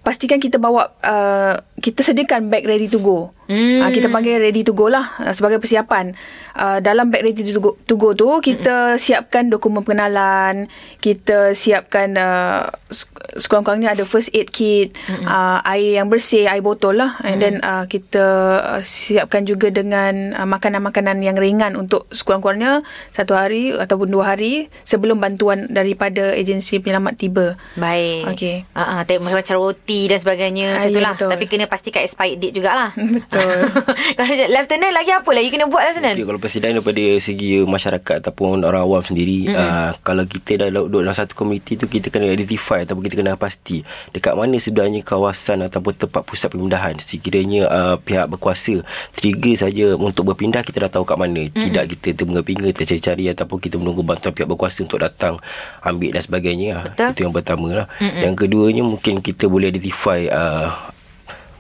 pastikan 0.01 0.41
kita 0.41 0.57
bawa, 0.57 0.89
uh, 1.05 1.61
kita 1.81 1.99
sediakan 1.99 2.47
bag 2.47 2.63
ready 2.63 2.85
to 2.85 2.97
go. 2.97 3.33
Hmm. 3.51 3.83
Uh, 3.83 3.91
kita 3.91 4.07
panggil 4.07 4.39
ready 4.39 4.63
to 4.63 4.71
go 4.71 4.87
lah 4.87 5.11
uh, 5.19 5.33
sebagai 5.33 5.59
persiapan. 5.59 6.15
Uh, 6.51 6.79
dalam 6.79 7.11
bag 7.11 7.19
ready 7.21 7.43
to 7.43 7.59
go, 7.59 7.75
to 7.83 7.95
go 7.95 8.11
tu, 8.11 8.27
kita 8.39 8.95
siapkan 8.95 9.47
dokumen 9.47 9.81
pengenalan, 9.81 10.71
kita 10.99 11.51
siapkan 11.51 12.15
uh, 12.15 12.67
se- 12.87 13.07
sekurang-kurangnya 13.35 13.91
ada 13.91 14.03
first 14.03 14.31
aid 14.31 14.47
kit, 14.47 14.95
uh, 15.25 15.59
air 15.65 15.99
yang 15.99 16.07
bersih, 16.07 16.47
air 16.47 16.59
botol 16.59 16.95
lah. 16.95 17.19
And 17.23 17.39
then 17.39 17.55
uh, 17.59 17.87
kita 17.87 18.23
uh, 18.61 18.81
siapkan 18.81 19.43
juga 19.43 19.67
dengan 19.67 20.31
uh, 20.31 20.47
makanan-makanan 20.47 21.19
yang 21.19 21.35
ringan 21.35 21.75
untuk 21.75 22.07
sekurang-kurangnya 22.11 22.83
satu 23.11 23.35
hari 23.35 23.71
ataupun 23.71 24.07
dua 24.07 24.35
hari 24.35 24.67
sebelum 24.83 25.19
bantuan 25.19 25.67
daripada 25.67 26.31
agensi 26.31 26.79
penyelamat 26.79 27.13
tiba. 27.15 27.59
Baik. 27.75 28.31
Okey. 28.31 28.55
Uh, 28.71 28.79
uh, 28.79 28.99
tengok 29.03 29.27
macam 29.27 29.55
roti 29.59 30.07
dan 30.07 30.19
sebagainya 30.19 30.79
macam 30.79 30.87
Ah, 30.87 30.91
tu 30.91 30.99
ya, 30.99 31.03
lah. 31.03 31.13
betul. 31.15 31.29
Tapi 31.31 31.45
kena 31.47 31.65
pastikan 31.71 32.03
expired 32.03 32.43
date 32.43 32.59
jugalah. 32.59 32.91
Betul. 33.15 33.71
Kalau 34.19 34.27
Lieutenant 34.35 34.91
lagi 34.91 35.11
apa 35.15 35.29
lagi 35.31 35.47
kena 35.47 35.71
buat 35.71 35.87
Lieutenant? 35.87 36.19
Okay, 36.19 36.27
kalau 36.27 36.39
persediaan 36.43 36.75
daripada 36.75 37.03
segi 37.23 37.63
masyarakat 37.63 38.15
ataupun 38.27 38.67
orang 38.67 38.83
awam 38.83 38.99
sendiri 38.99 39.47
mm-hmm. 39.47 39.55
uh, 39.55 39.91
kalau 40.03 40.27
kita 40.27 40.67
dah 40.67 40.69
duduk 40.73 41.07
dalam 41.07 41.15
satu 41.15 41.31
komuniti 41.31 41.79
tu 41.79 41.87
kita 41.87 42.11
kena 42.11 42.27
identify 42.33 42.83
ataupun 42.83 43.07
kita 43.07 43.15
kena 43.23 43.39
pasti 43.39 43.87
dekat 44.11 44.35
mana 44.35 44.59
sebenarnya 44.59 44.99
kawasan 45.05 45.63
ataupun 45.63 45.93
tempat 45.95 46.21
pusat 46.27 46.51
pemindahan 46.51 46.97
sekiranya 46.99 47.71
uh, 47.71 47.95
pihak 48.01 48.27
berkuasa 48.27 48.83
trigger 49.15 49.55
saja 49.55 49.95
untuk 49.95 50.33
berpindah 50.33 50.65
kita 50.65 50.89
dah 50.89 50.91
tahu 50.91 51.07
kat 51.07 51.15
mana 51.15 51.47
mm-hmm. 51.47 51.63
tidak 51.71 51.83
kita 51.95 52.07
terpinga-pinga 52.19 52.69
tercari-cari 52.75 53.31
ataupun 53.31 53.57
kita 53.61 53.75
menunggu 53.79 54.03
bantuan 54.03 54.35
pihak 54.35 54.49
berkuasa 54.49 54.83
untuk 54.83 54.99
datang 54.99 55.39
ambil 55.85 56.19
dan 56.19 56.21
sebagainya 56.23 56.73
Betul. 56.91 57.09
itu 57.15 57.19
yang 57.23 57.33
pertama 57.33 57.67
lah 57.71 57.87
mm-hmm. 58.01 58.21
yang 58.21 58.33
keduanya 58.35 58.83
mungkin 58.83 59.23
kita 59.23 59.47
boleh 59.47 59.71
identify 59.71 60.27
uh, 60.27 60.90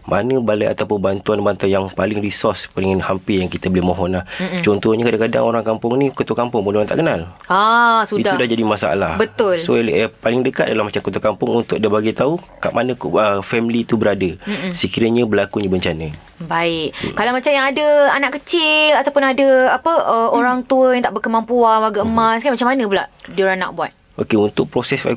mana 0.05 0.41
balai 0.41 0.67
ataupun 0.69 0.97
bantuan-bantuan 0.97 1.69
yang 1.69 1.85
paling 1.93 2.17
resource 2.17 2.65
paling 2.71 2.97
hampir 2.99 3.41
yang 3.41 3.49
kita 3.49 3.69
boleh 3.69 3.85
mohon 3.85 4.09
lah. 4.17 4.23
Mm-mm. 4.41 4.65
Contohnya 4.65 5.05
kadang-kadang 5.05 5.43
orang 5.45 5.63
kampung 5.63 5.93
ni 6.01 6.09
ketua 6.09 6.33
kampung 6.33 6.65
pun 6.65 6.73
orang 6.77 6.89
tak 6.89 6.99
kenal. 6.99 7.29
Ah, 7.45 8.01
sudah. 8.03 8.33
Itu 8.33 8.41
dah 8.41 8.47
jadi 8.49 8.63
masalah. 8.65 9.15
Betul. 9.21 9.61
So 9.61 9.77
eh, 9.77 10.09
paling 10.09 10.41
dekat 10.41 10.73
adalah 10.73 10.89
macam 10.89 11.01
ketua 11.05 11.21
kampung 11.21 11.61
untuk 11.61 11.77
dia 11.77 11.89
bagi 11.89 12.11
tahu 12.17 12.41
kat 12.57 12.73
mana 12.73 12.97
uh, 12.97 13.39
family 13.45 13.85
tu 13.85 13.95
berada. 13.95 14.33
Mm-mm. 14.47 14.73
Sekiranya 14.73 15.23
berlakunya 15.29 15.69
bencana. 15.69 16.09
Baik. 16.41 16.97
Kalau 17.13 17.31
macam 17.37 17.51
yang 17.53 17.69
ada 17.69 17.85
anak 18.17 18.41
kecil 18.41 18.97
ataupun 18.97 19.21
ada 19.21 19.77
apa 19.77 19.93
uh, 19.93 20.29
orang 20.33 20.65
tua 20.65 20.97
yang 20.97 21.05
tak 21.05 21.13
berkemampuan, 21.13 21.85
warga 21.85 22.01
emas 22.01 22.41
kan 22.41 22.49
macam 22.49 22.67
mana 22.73 22.83
pula 22.89 23.03
diorang 23.29 23.61
nak 23.61 23.77
buat? 23.77 23.93
Okey 24.17 24.35
untuk 24.35 24.67
proses 24.67 24.99
uh, 25.05 25.15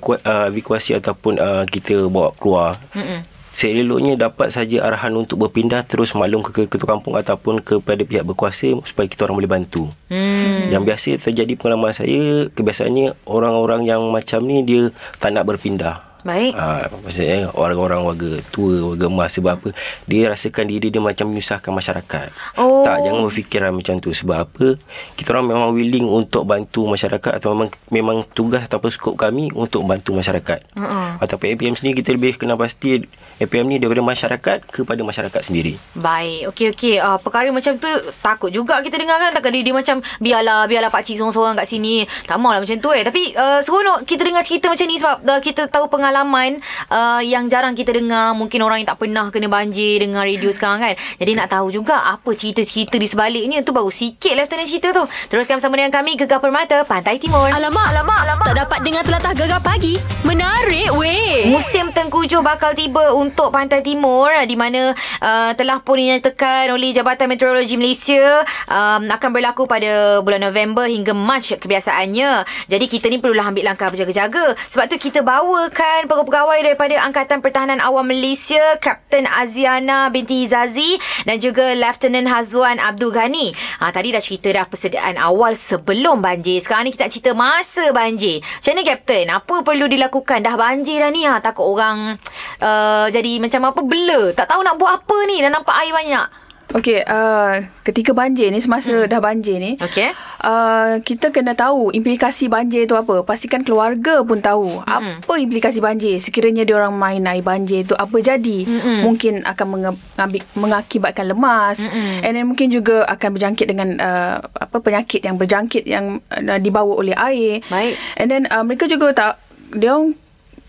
evakuasi 0.52 0.94
ataupun 1.00 1.40
uh, 1.40 1.64
kita 1.64 2.06
bawa 2.12 2.30
keluar. 2.36 2.76
Mm-mm. 2.92 3.33
Seeloknya 3.54 4.18
dapat 4.18 4.50
saja 4.50 4.82
arahan 4.82 5.14
untuk 5.14 5.46
berpindah 5.46 5.86
terus 5.86 6.10
maklum 6.10 6.42
ke 6.42 6.50
ke 6.50 6.62
ketua 6.66 6.98
kampung 6.98 7.14
ataupun 7.14 7.62
kepada 7.62 8.02
pihak 8.02 8.26
berkuasa 8.26 8.74
supaya 8.82 9.06
kita 9.06 9.30
orang 9.30 9.38
boleh 9.38 9.52
bantu. 9.54 9.94
Hmm. 10.10 10.74
Yang 10.74 10.82
biasa 10.82 11.10
terjadi 11.30 11.54
pengalaman 11.54 11.94
saya 11.94 12.50
kebiasaannya 12.50 13.14
orang-orang 13.30 13.86
yang 13.86 14.02
macam 14.10 14.42
ni 14.42 14.66
dia 14.66 14.90
tak 15.22 15.30
nak 15.30 15.46
berpindah. 15.46 16.13
Baik. 16.24 16.56
Ha, 16.56 16.88
maksudnya 17.04 17.52
orang-orang 17.52 18.00
warga 18.00 18.30
tua, 18.48 18.96
warga 18.96 19.06
emas 19.12 19.30
sebab 19.36 19.60
apa? 19.60 19.68
Dia 20.08 20.32
rasakan 20.32 20.64
diri 20.72 20.88
dia 20.88 21.04
macam 21.04 21.28
menyusahkan 21.28 21.68
masyarakat. 21.68 22.32
Oh. 22.56 22.80
Tak, 22.80 23.04
jangan 23.04 23.20
berfikiran 23.28 23.70
macam 23.76 24.00
tu. 24.00 24.08
Sebab 24.08 24.36
apa? 24.40 24.80
Kita 25.20 25.36
orang 25.36 25.52
memang 25.52 25.70
willing 25.76 26.08
untuk 26.08 26.48
bantu 26.48 26.88
masyarakat 26.88 27.36
atau 27.36 27.52
memang 27.52 27.68
memang 27.92 28.24
tugas 28.32 28.64
ataupun 28.64 28.88
skop 28.88 29.14
kami 29.20 29.52
untuk 29.52 29.84
bantu 29.84 30.16
masyarakat. 30.16 30.64
Mm-mm. 30.72 31.20
Ataupun 31.20 31.46
APM 31.52 31.76
sendiri 31.76 32.00
kita 32.00 32.16
lebih 32.16 32.40
kena 32.40 32.56
pasti 32.56 33.04
APM 33.36 33.68
ni 33.68 33.76
daripada 33.76 34.00
masyarakat 34.00 34.64
kepada 34.72 35.04
masyarakat 35.04 35.42
sendiri. 35.44 35.76
Baik, 35.92 36.56
okey 36.56 36.72
okey. 36.72 36.96
Uh, 37.04 37.20
perkara 37.20 37.52
macam 37.52 37.76
tu 37.76 37.90
takut 38.24 38.48
juga 38.48 38.80
kita 38.80 38.96
dengar 38.96 39.20
kan 39.20 39.36
takkan 39.36 39.52
dia, 39.52 39.60
dia 39.60 39.76
macam 39.76 40.00
biarlah 40.24 40.64
biarlah 40.64 40.88
pak 40.88 41.04
cik 41.04 41.20
seorang-seorang 41.20 41.60
kat 41.60 41.68
sini. 41.68 42.08
Tak 42.24 42.40
maulah 42.40 42.64
macam 42.64 42.80
tu 42.80 42.88
eh. 42.96 43.04
Tapi 43.04 43.36
uh, 43.36 43.60
seronok 43.60 44.08
kita 44.08 44.24
dengar 44.24 44.40
cerita 44.40 44.72
macam 44.72 44.86
ni 44.88 44.96
sebab 44.96 45.16
uh, 45.20 45.40
kita 45.44 45.68
tahu 45.68 45.92
pengalaman 45.92 46.13
uh, 46.22 47.18
yang 47.24 47.50
jarang 47.50 47.74
kita 47.74 47.90
dengar. 47.90 48.38
Mungkin 48.38 48.62
orang 48.62 48.84
yang 48.84 48.88
tak 48.94 49.02
pernah 49.02 49.26
kena 49.34 49.50
banjir 49.50 49.98
dengar 49.98 50.22
radio 50.22 50.54
sekarang 50.54 50.78
kan. 50.78 50.94
Jadi 51.18 51.30
nak 51.34 51.50
tahu 51.50 51.74
juga 51.74 52.06
apa 52.06 52.30
cerita-cerita 52.30 52.94
di 52.94 53.08
sebaliknya 53.10 53.66
tu 53.66 53.74
baru 53.74 53.90
sikit 53.90 54.38
Lieutenant 54.38 54.68
cerita 54.68 54.94
tu. 54.94 55.04
Teruskan 55.32 55.58
bersama 55.58 55.74
dengan 55.80 55.90
kami 55.90 56.14
Gegar 56.14 56.38
Permata 56.38 56.84
Pantai 56.84 57.18
Timur. 57.18 57.50
Alamak, 57.50 57.90
alamak, 57.90 58.18
alamak. 58.28 58.46
Tak 58.52 58.56
dapat 58.68 58.78
dengar 58.84 59.02
telatah 59.02 59.32
gegar 59.34 59.60
pagi. 59.64 59.98
Menarik 60.22 60.94
weh. 60.94 61.50
Musim 61.50 61.90
tengkujuh 61.90 62.44
bakal 62.44 62.76
tiba 62.76 63.16
untuk 63.16 63.50
Pantai 63.50 63.80
Timur 63.80 64.28
di 64.44 64.56
mana 64.58 64.92
uh, 65.22 65.50
telah 65.56 65.80
pun 65.80 65.96
dinyatakan 65.96 66.68
oleh 66.70 66.92
Jabatan 66.92 67.30
Meteorologi 67.30 67.80
Malaysia 67.80 68.44
um, 68.68 69.08
akan 69.08 69.30
berlaku 69.32 69.64
pada 69.64 70.20
bulan 70.20 70.42
November 70.44 70.84
hingga 70.84 71.16
Mac 71.16 71.46
kebiasaannya. 71.46 72.44
Jadi 72.68 72.84
kita 72.88 73.08
ni 73.08 73.20
perlulah 73.20 73.48
ambil 73.48 73.72
langkah 73.72 73.88
berjaga-jaga. 73.88 74.56
Sebab 74.68 74.84
tu 74.90 74.96
kita 75.00 75.24
bawakan 75.24 76.03
pegawai 76.08 76.60
daripada 76.60 77.00
Angkatan 77.00 77.40
Pertahanan 77.40 77.80
Awam 77.80 78.12
Malaysia, 78.12 78.76
Kapten 78.76 79.24
Aziana 79.24 80.12
binti 80.12 80.44
Izazi 80.44 81.00
dan 81.24 81.40
juga 81.40 81.72
Lieutenant 81.72 82.28
Hazwan 82.28 82.76
Abdul 82.76 83.08
Ghani. 83.08 83.56
Ha, 83.80 83.88
tadi 83.88 84.12
dah 84.12 84.20
cerita 84.20 84.52
dah 84.52 84.68
persediaan 84.68 85.16
awal 85.16 85.56
sebelum 85.56 86.20
banjir. 86.20 86.60
Sekarang 86.60 86.84
ni 86.84 86.92
kita 86.92 87.08
nak 87.08 87.12
cerita 87.16 87.30
masa 87.32 87.84
banjir. 87.96 88.44
Macam 88.44 88.72
mana 88.76 88.82
Kapten? 88.84 89.26
Apa 89.32 89.54
perlu 89.64 89.86
dilakukan? 89.88 90.38
Dah 90.44 90.56
banjir 90.60 91.00
dah 91.00 91.10
ni. 91.10 91.24
Ha, 91.24 91.40
takut 91.40 91.64
orang 91.64 92.20
uh, 92.60 93.06
jadi 93.08 93.40
macam 93.40 93.72
apa 93.72 93.80
bela. 93.80 94.36
Tak 94.36 94.52
tahu 94.52 94.60
nak 94.60 94.76
buat 94.76 94.92
apa 95.00 95.16
ni. 95.24 95.40
Dah 95.40 95.48
nampak 95.48 95.74
air 95.80 95.96
banyak. 95.96 96.43
Okey, 96.72 97.04
uh, 97.04 97.68
ketika 97.84 98.16
banjir 98.16 98.48
ni 98.48 98.58
semasa 98.58 98.90
hmm. 98.90 99.06
dah 99.06 99.20
banjir 99.20 99.60
ni, 99.60 99.76
Okey. 99.78 100.10
uh, 100.42 100.98
kita 101.04 101.28
kena 101.30 101.52
tahu 101.52 101.92
implikasi 101.92 102.48
banjir 102.48 102.88
tu 102.88 102.96
apa. 102.96 103.20
Pastikan 103.22 103.60
keluarga 103.62 104.24
pun 104.24 104.40
tahu 104.40 104.80
hmm. 104.82 105.22
apa 105.22 105.32
implikasi 105.38 105.84
banjir. 105.84 106.16
Sekiranya 106.18 106.64
dia 106.64 106.74
orang 106.80 106.96
main 106.96 107.22
air 107.28 107.44
banjir 107.44 107.84
tu 107.84 107.94
apa 107.94 108.16
jadi? 108.18 108.64
Hmm. 108.64 109.06
Mungkin 109.06 109.44
akan 109.44 109.66
mengambil, 109.68 110.42
mengakibatkan 110.56 111.30
lemas 111.30 111.84
hmm. 111.84 112.24
and 112.24 112.32
then 112.34 112.46
mungkin 112.48 112.72
juga 112.72 113.04
akan 113.06 113.28
berjangkit 113.36 113.66
dengan 113.68 113.88
uh, 114.00 114.40
apa 114.40 114.76
penyakit 114.80 115.20
yang 115.22 115.36
berjangkit 115.36 115.84
yang 115.84 116.18
uh, 116.32 116.58
dibawa 116.58 116.96
oleh 116.96 117.14
air. 117.14 117.62
Baik. 117.68 117.94
And 118.16 118.26
then 118.32 118.42
uh, 118.48 118.64
mereka 118.64 118.88
juga 118.88 119.12
tak 119.12 119.32
dia 119.74 119.94
orang 119.94 120.14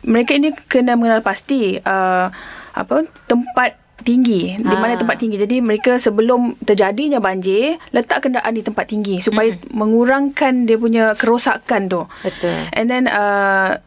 mereka 0.05 0.37
ini 0.37 0.53
kena 0.69 0.93
mengenal 0.93 1.25
pasti 1.25 1.81
uh, 1.81 2.29
apa 2.75 2.95
tempat 3.25 3.84
tinggi 4.05 4.55
di 4.55 4.75
mana 4.77 4.93
Ah. 4.95 5.01
tempat 5.01 5.17
tinggi 5.17 5.41
jadi 5.41 5.59
mereka 5.59 5.97
sebelum 5.97 6.55
terjadinya 6.62 7.17
banjir 7.17 7.81
letak 7.89 8.29
kenderaan 8.29 8.53
di 8.53 8.62
tempat 8.62 8.85
tinggi 8.85 9.19
supaya 9.19 9.57
mm. 9.57 9.74
mengurangkan 9.74 10.69
dia 10.69 10.77
punya 10.77 11.17
kerosakan 11.17 11.89
tu 11.89 12.01
Betul. 12.21 12.69
and 12.71 12.88
then 12.88 13.09
uh, 13.09 13.81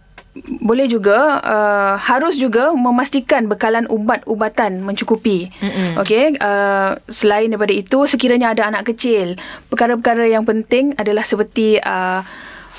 boleh 0.62 0.86
juga 0.86 1.42
uh, 1.42 1.94
harus 1.98 2.38
juga 2.38 2.70
memastikan 2.70 3.50
bekalan 3.50 3.90
ubat-ubatan 3.90 4.86
mencukupi. 4.86 5.50
Okey, 5.98 6.38
uh, 6.38 6.94
selain 7.10 7.50
daripada 7.50 7.74
itu 7.74 8.06
sekiranya 8.06 8.54
ada 8.54 8.70
anak 8.70 8.86
kecil, 8.86 9.34
perkara-perkara 9.72 10.30
yang 10.30 10.46
penting 10.46 10.94
adalah 10.94 11.26
seperti 11.26 11.82
uh, 11.82 12.22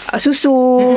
uh, 0.07 0.19
susu, 0.19 0.53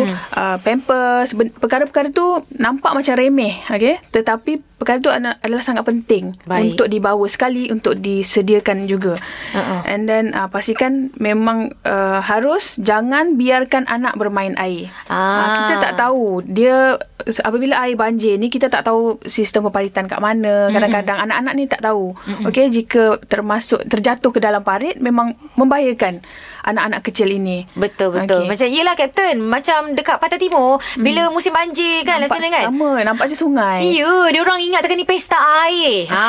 uh, 0.07 0.57
pampers, 0.63 1.35
ben- 1.35 1.55
perkara-perkara 1.55 2.15
tu 2.15 2.47
nampak 2.57 2.95
macam 2.95 3.15
remeh, 3.19 3.63
okey? 3.67 3.99
Tetapi 4.15 4.73
perkara 4.83 4.99
tu 4.99 5.15
adalah 5.15 5.63
sangat 5.63 5.87
penting 5.87 6.35
Baik. 6.43 6.75
untuk 6.75 6.91
dibawa 6.91 7.23
sekali 7.31 7.71
untuk 7.71 7.95
disediakan 8.03 8.91
juga. 8.91 9.15
Uh-uh. 9.55 9.87
And 9.87 10.11
then 10.11 10.35
uh, 10.35 10.51
pastikan 10.51 11.15
memang 11.23 11.79
uh, 11.87 12.19
harus 12.19 12.75
jangan 12.83 13.39
biarkan 13.39 13.87
anak 13.87 14.19
bermain 14.19 14.59
air. 14.59 14.91
Ah. 15.07 15.23
Uh, 15.23 15.47
kita 15.55 15.75
tak 15.87 15.95
tahu 16.03 16.43
dia 16.43 16.99
apabila 17.47 17.79
air 17.87 17.95
banjir 17.95 18.35
ni 18.35 18.51
kita 18.51 18.67
tak 18.67 18.83
tahu 18.83 19.23
sistem 19.31 19.71
peparitan 19.71 20.11
kat 20.11 20.19
mana. 20.19 20.67
Kadang-kadang 20.75 21.31
anak-anak 21.31 21.55
ni 21.55 21.65
tak 21.71 21.87
tahu. 21.87 22.19
Okey 22.51 22.67
jika 22.75 23.23
termasuk 23.31 23.87
terjatuh 23.87 24.35
ke 24.35 24.43
dalam 24.43 24.67
parit 24.67 24.99
memang 24.99 25.39
membahayakan 25.55 26.19
anak-anak 26.63 27.01
kecil 27.03 27.29
ini. 27.29 27.67
Betul 27.75 28.15
betul. 28.15 28.47
Okey. 28.47 28.51
Macam 28.51 28.67
yelah 28.71 28.95
Kapten, 28.95 29.37
macam 29.43 29.79
dekat 29.93 30.17
Pantai 30.19 30.39
Timur 30.39 30.79
bila 30.99 31.29
musim 31.29 31.51
banjir 31.51 32.07
kan 32.07 32.23
Nampak 32.23 32.39
Lieutenant 32.39 32.53
kan? 32.55 32.65
sama, 32.71 32.91
nampak 33.03 33.27
je 33.29 33.37
sungai. 33.37 33.81
Ya, 33.93 34.11
dia 34.31 34.41
orang 34.41 34.59
ingat 34.63 34.81
tekan 34.87 34.97
ni 34.99 35.07
pesta 35.07 35.39
air. 35.67 36.07
Ha, 36.09 36.23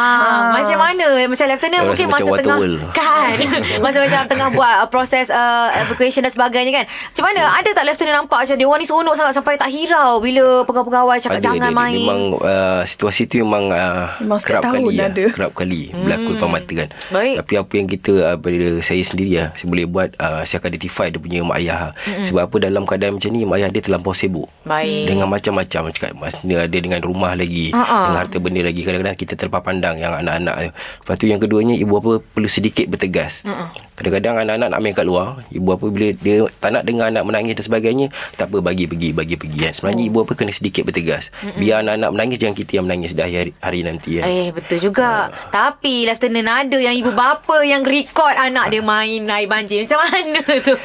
macam 0.58 0.78
mana? 0.78 1.08
Macam 1.30 1.46
Lieutenant 1.46 1.82
Dia 1.84 1.90
mungkin 1.90 2.08
masa 2.10 2.30
tengah 2.34 2.58
waterworld. 2.58 2.80
kan. 2.92 3.36
masa 3.86 3.98
macam 4.02 4.20
tengah 4.26 4.48
buat 4.52 4.74
uh, 4.84 4.88
proses 4.90 5.28
uh, 5.30 5.70
evacuation 5.86 6.22
dan 6.26 6.34
sebagainya 6.34 6.72
kan. 6.82 6.86
Macam 6.90 7.24
mana? 7.30 7.42
Ada 7.62 7.70
tak 7.78 7.84
Lieutenant 7.86 8.16
nampak 8.26 8.40
macam 8.44 8.56
dia 8.58 8.68
orang 8.68 8.80
ni 8.82 8.88
seronok 8.88 9.16
sangat 9.16 9.34
sampai 9.38 9.54
tak 9.56 9.70
hirau 9.70 10.18
bila 10.20 10.66
pegawai-pegawai 10.66 11.18
cakap 11.22 11.40
Ada, 11.40 11.46
jangan 11.46 11.72
dia, 11.72 11.78
main. 11.78 11.94
Dia, 11.94 12.04
memang 12.04 12.22
uh, 12.42 12.82
situasi 12.84 13.22
tu 13.30 13.38
memang 13.42 13.70
uh, 13.70 14.06
Memang 14.20 14.40
kerap 14.42 14.64
kali 14.66 14.96
ada. 14.98 15.26
kerap 15.30 15.52
kali 15.54 15.94
berlaku 15.94 16.30
depan 16.36 16.50
mata 16.50 16.74
kan. 16.74 16.90
Baik. 17.14 17.36
Tapi 17.44 17.54
apa 17.60 17.74
yang 17.78 17.88
kita 17.88 18.14
uh, 18.24 18.38
pada 18.40 18.68
saya 18.82 19.04
sendiri 19.06 19.32
lah 19.38 19.48
saya 19.54 19.68
boleh 19.70 19.86
buat 19.86 20.10
uh, 20.24 20.42
saya 20.48 20.64
akan 20.64 20.70
identify 20.72 21.08
dia 21.12 21.20
punya 21.20 21.44
mak 21.44 21.60
ayah. 21.60 21.92
Mm-hmm. 21.92 22.26
Sebab 22.32 22.42
apa 22.48 22.56
dalam 22.64 22.84
keadaan 22.88 23.20
macam 23.20 23.30
ni 23.36 23.44
mak 23.44 23.58
ayah 23.60 23.70
dia 23.70 23.82
terlampau 23.84 24.16
sibuk. 24.16 24.48
Baik. 24.64 25.12
Dengan 25.12 25.28
macam-macam 25.28 25.82
cakap 25.92 26.16
maksudnya 26.16 26.64
ada 26.64 26.78
dengan 26.80 27.00
rumah 27.04 27.36
lagi, 27.36 27.76
Ha-ha. 27.76 27.84
uh-uh. 27.84 28.04
dengan 28.08 28.20
harta 28.24 28.38
benda 28.40 28.62
lagi. 28.64 28.82
Kadang-kadang 28.88 29.18
kita 29.20 29.34
terlepas 29.36 29.62
pandang 29.62 29.96
yang 30.00 30.14
anak-anak 30.16 30.56
tu. 30.56 30.72
Lepas 31.04 31.16
tu 31.20 31.26
yang 31.28 31.40
keduanya 31.44 31.76
ibu 31.76 31.94
apa 32.00 32.24
perlu 32.24 32.48
sedikit 32.48 32.88
bertegas. 32.88 33.44
Ha-ha. 33.44 33.76
Kadang-kadang 34.00 34.48
anak-anak 34.48 34.68
nak 34.72 34.80
main 34.80 34.96
kat 34.96 35.06
luar, 35.06 35.44
ibu 35.52 35.70
apa 35.76 35.86
bila 35.92 36.08
dia 36.16 36.48
tak 36.58 36.72
nak 36.72 36.84
dengar 36.88 37.12
anak 37.12 37.24
menangis 37.28 37.54
dan 37.60 37.66
sebagainya, 37.68 38.08
tak 38.40 38.48
apa 38.48 38.64
bagi 38.64 38.88
pergi, 38.88 39.12
bagi 39.12 39.36
pergi 39.36 39.60
kan. 39.68 39.74
Sebenarnya 39.76 40.04
oh. 40.08 40.10
ibu 40.10 40.18
apa 40.24 40.34
kena 40.40 40.52
sedikit 40.56 40.88
bertegas. 40.88 41.30
Mm-mm. 41.44 41.60
Biar 41.60 41.84
anak-anak 41.84 42.10
menangis 42.16 42.38
jangan 42.40 42.56
kita 42.56 42.72
yang 42.80 42.86
menangis 42.88 43.12
dah 43.12 43.28
hari, 43.28 43.52
hari 43.60 43.80
nanti 43.84 44.18
kan. 44.18 44.24
Eh 44.24 44.50
betul 44.54 44.80
juga 44.80 45.30
Tapi 45.50 46.08
Lieutenant 46.08 46.48
ada 46.48 46.78
yang 46.78 46.96
ibu 46.96 47.12
bapa 47.12 47.64
Yang 47.64 47.84
record 47.90 48.36
anak 48.36 48.72
dia 48.72 48.82
main 48.84 49.26
air 49.28 49.48
banjir 49.50 49.84
Macam 49.86 50.00
mana 50.04 50.13
tu 50.68 50.76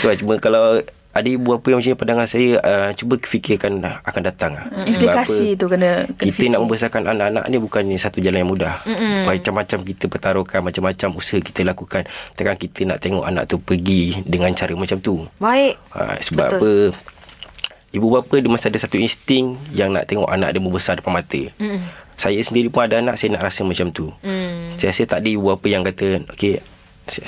Tu 0.00 0.06
lah, 0.06 0.16
cuma 0.16 0.38
kalau 0.38 0.80
ada 1.10 1.26
ibu 1.26 1.50
apa 1.50 1.66
yang 1.74 1.82
macam 1.82 1.90
ni 1.90 1.98
pandangan 1.98 2.26
saya 2.30 2.48
uh, 2.62 2.90
cuba 2.94 3.18
fikirkan 3.18 3.82
dah 3.82 3.98
akan 4.06 4.22
datang 4.22 4.54
lah. 4.54 4.64
Implikasi 4.86 5.58
tu 5.58 5.66
kena, 5.66 6.06
kena 6.06 6.22
kita 6.22 6.38
fikir. 6.38 6.54
nak 6.54 6.60
membesarkan 6.62 7.02
anak-anak 7.02 7.44
ni 7.50 7.58
bukan 7.58 7.82
ni 7.82 7.98
satu 7.98 8.22
jalan 8.22 8.46
yang 8.46 8.50
mudah. 8.54 8.78
Mm-mm. 8.86 9.26
Macam-macam 9.26 9.82
kita 9.82 10.06
pertaruhkan, 10.06 10.62
macam-macam 10.62 11.18
usaha 11.18 11.42
kita 11.42 11.66
lakukan. 11.66 12.06
Takkan 12.38 12.54
kita 12.54 12.86
nak 12.86 13.02
tengok 13.02 13.26
anak 13.26 13.50
tu 13.50 13.58
pergi 13.58 14.22
dengan 14.22 14.54
cara 14.54 14.70
macam 14.78 15.02
tu. 15.02 15.26
Baik 15.42 15.74
Ha, 15.90 16.22
sebab 16.22 16.46
Betul. 16.46 16.58
Apa 16.62 16.70
Ibu 17.90 18.06
bapa 18.06 18.34
dia 18.38 18.46
masih 18.46 18.70
ada 18.70 18.78
satu 18.78 18.94
insting 19.02 19.58
Yang 19.74 19.90
nak 19.98 20.04
tengok 20.06 20.30
anak 20.30 20.54
dia 20.54 20.62
membesar 20.62 21.02
depan 21.02 21.10
mata 21.10 21.42
mm. 21.58 21.82
Saya 22.14 22.38
sendiri 22.38 22.70
pun 22.70 22.86
ada 22.86 23.02
anak 23.02 23.18
Saya 23.18 23.34
nak 23.34 23.42
rasa 23.50 23.66
macam 23.66 23.90
tu 23.90 24.14
Hmm. 24.22 24.78
Saya 24.78 24.94
rasa 24.94 25.02
tak 25.10 25.26
ada 25.26 25.28
ibu 25.34 25.50
bapa 25.50 25.66
yang 25.66 25.82
kata 25.82 26.22
Okay 26.30 26.62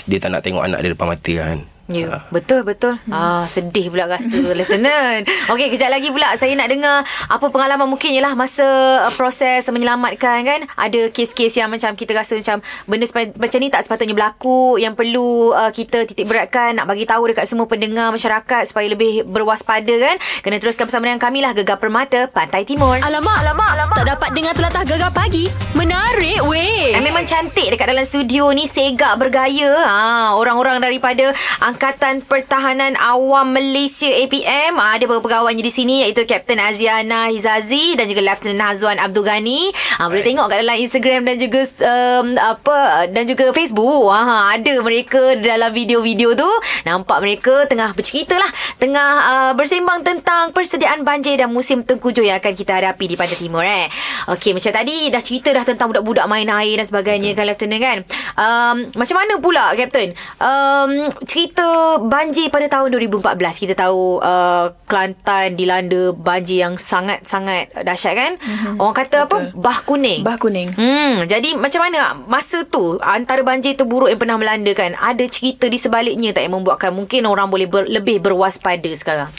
Dia 0.07 0.18
tak 0.23 0.31
nak 0.31 0.42
tengok 0.47 0.62
anak 0.62 0.79
dia 0.85 0.90
depan 0.95 1.09
mata 1.11 1.33
kan 1.35 1.59
Ya, 1.93 2.25
betul 2.33 2.65
betul. 2.65 2.97
Hmm. 3.05 3.13
Ah, 3.13 3.45
sedih 3.47 3.93
pula 3.93 4.09
rasa 4.09 4.33
Lieutenant. 4.57 5.29
Okey, 5.53 5.69
kejap 5.69 5.93
lagi 5.93 6.09
pula 6.09 6.33
saya 6.41 6.57
nak 6.57 6.73
dengar 6.73 7.05
apa 7.05 7.47
pengalaman 7.53 7.85
mungkin 7.85 8.17
ialah 8.17 8.33
masa 8.33 8.65
uh, 9.05 9.13
proses 9.13 9.69
menyelamatkan 9.69 10.41
kan. 10.43 10.61
Ada 10.75 11.13
kes-kes 11.13 11.61
yang 11.61 11.69
macam 11.69 11.93
kita 11.93 12.17
rasa 12.17 12.33
macam 12.35 12.65
benda 12.89 13.05
sepa- 13.05 13.37
macam 13.37 13.59
ni 13.61 13.69
tak 13.69 13.85
sepatutnya 13.85 14.17
berlaku 14.17 14.81
yang 14.81 14.97
perlu 14.97 15.53
uh, 15.53 15.69
kita 15.69 16.09
titik 16.09 16.25
beratkan 16.25 16.81
nak 16.81 16.89
bagi 16.89 17.05
tahu 17.05 17.29
dekat 17.29 17.45
semua 17.45 17.69
pendengar 17.69 18.09
masyarakat 18.09 18.73
supaya 18.73 18.89
lebih 18.89 19.29
berwaspada 19.29 19.93
kan. 19.93 20.17
Kena 20.41 20.57
teruskan 20.57 20.89
bersama 20.89 21.13
dengan 21.13 21.21
kami 21.21 21.45
lah 21.45 21.53
Gegar 21.53 21.77
Permata 21.77 22.25
Pantai 22.33 22.65
Timur. 22.65 22.97
Alamak, 23.05 23.37
alamak, 23.45 23.71
alamak. 23.77 23.97
Tak 24.01 24.09
dapat 24.17 24.31
dengar 24.33 24.57
telatah 24.57 24.85
gegar 24.89 25.13
pagi. 25.13 25.53
Menarik 25.77 26.41
weh. 26.49 26.97
Memang 27.03 27.29
cantik 27.29 27.69
dekat 27.69 27.93
dalam 27.93 28.07
studio 28.09 28.49
ni 28.55 28.65
segak 28.65 29.19
bergaya. 29.21 29.69
Ha, 29.85 30.33
orang-orang 30.33 30.81
daripada 30.81 31.35
Angkatan 31.83 32.23
Pertahanan 32.23 32.95
Awam 32.95 33.59
Malaysia 33.59 34.07
APM. 34.07 34.79
Ada 34.79 35.03
pegawainya 35.03 35.66
di 35.66 35.73
sini 35.75 36.07
iaitu 36.07 36.23
Kapten 36.31 36.62
Aziana 36.62 37.27
Hizazi 37.27 37.99
dan 37.99 38.07
juga 38.07 38.23
Lieutenant 38.23 38.71
Hazwan 38.71 39.03
Abdul 39.03 39.27
Ghani. 39.27 39.75
Ha, 39.99 40.07
boleh 40.07 40.23
tengok 40.23 40.47
kat 40.47 40.62
dalam 40.62 40.79
Instagram 40.79 41.27
dan 41.27 41.42
juga 41.42 41.66
um, 41.83 42.38
apa 42.38 43.11
dan 43.11 43.27
juga 43.27 43.51
Facebook. 43.51 44.14
Ha, 44.14 44.55
ada 44.55 44.79
mereka 44.79 45.35
dalam 45.35 45.75
video-video 45.75 46.38
tu 46.38 46.47
nampak 46.87 47.18
mereka 47.18 47.66
tengah 47.66 47.90
bercerita 47.99 48.38
lah, 48.38 48.51
tengah 48.79 49.11
uh, 49.27 49.53
bersembang 49.59 50.07
tentang 50.07 50.55
persediaan 50.55 51.03
banjir 51.03 51.35
dan 51.42 51.51
musim 51.51 51.83
tengkujuh 51.83 52.23
yang 52.23 52.38
akan 52.38 52.55
kita 52.55 52.79
hadapi 52.79 53.11
di 53.11 53.18
Pantai 53.18 53.35
Timur 53.42 53.66
eh. 53.66 53.90
Okey, 54.31 54.55
macam 54.55 54.71
tadi 54.71 55.11
dah 55.11 55.18
cerita 55.18 55.51
dah 55.51 55.66
tentang 55.66 55.90
budak-budak 55.90 56.31
main 56.31 56.47
air 56.47 56.79
dan 56.79 56.87
sebagainya 56.87 57.35
kan 57.35 57.42
Lieutenant 57.42 57.83
kan. 57.83 57.99
Um, 58.38 58.77
macam 58.95 59.18
mana 59.18 59.35
pula 59.42 59.75
Captain? 59.75 60.14
Um, 60.38 61.11
cerita 61.27 61.62
banjir 62.07 62.48
pada 62.48 62.68
tahun 62.68 62.94
2014 62.94 63.62
kita 63.62 63.75
tahu 63.75 64.20
uh, 64.22 64.72
Kelantan 64.87 65.57
dilanda 65.57 66.12
banjir 66.12 66.68
yang 66.68 66.75
sangat-sangat 66.77 67.72
dahsyat 67.81 68.14
kan. 68.14 68.33
Mm-hmm. 68.37 68.75
Orang 68.77 68.96
kata 68.96 69.25
Betul. 69.25 69.53
apa? 69.53 69.57
Bah 69.57 69.79
kuning. 69.83 70.20
Bah 70.20 70.37
kuning. 70.37 70.68
Hmm, 70.77 71.25
jadi 71.25 71.57
macam 71.57 71.81
mana 71.88 72.12
masa 72.29 72.68
tu 72.68 73.01
antara 73.01 73.40
banjir 73.40 73.72
terburuk 73.72 74.12
yang 74.12 74.20
pernah 74.20 74.37
melanda 74.37 74.72
kan? 74.77 74.92
Ada 75.01 75.25
cerita 75.33 75.66
di 75.66 75.81
sebaliknya 75.81 76.37
tak 76.37 76.44
yang 76.44 76.61
membuatkan 76.61 76.92
mungkin 76.92 77.25
orang 77.25 77.48
boleh 77.48 77.66
ber, 77.66 77.88
lebih 77.88 78.20
berwaspada 78.20 78.92
sekarang? 78.92 79.33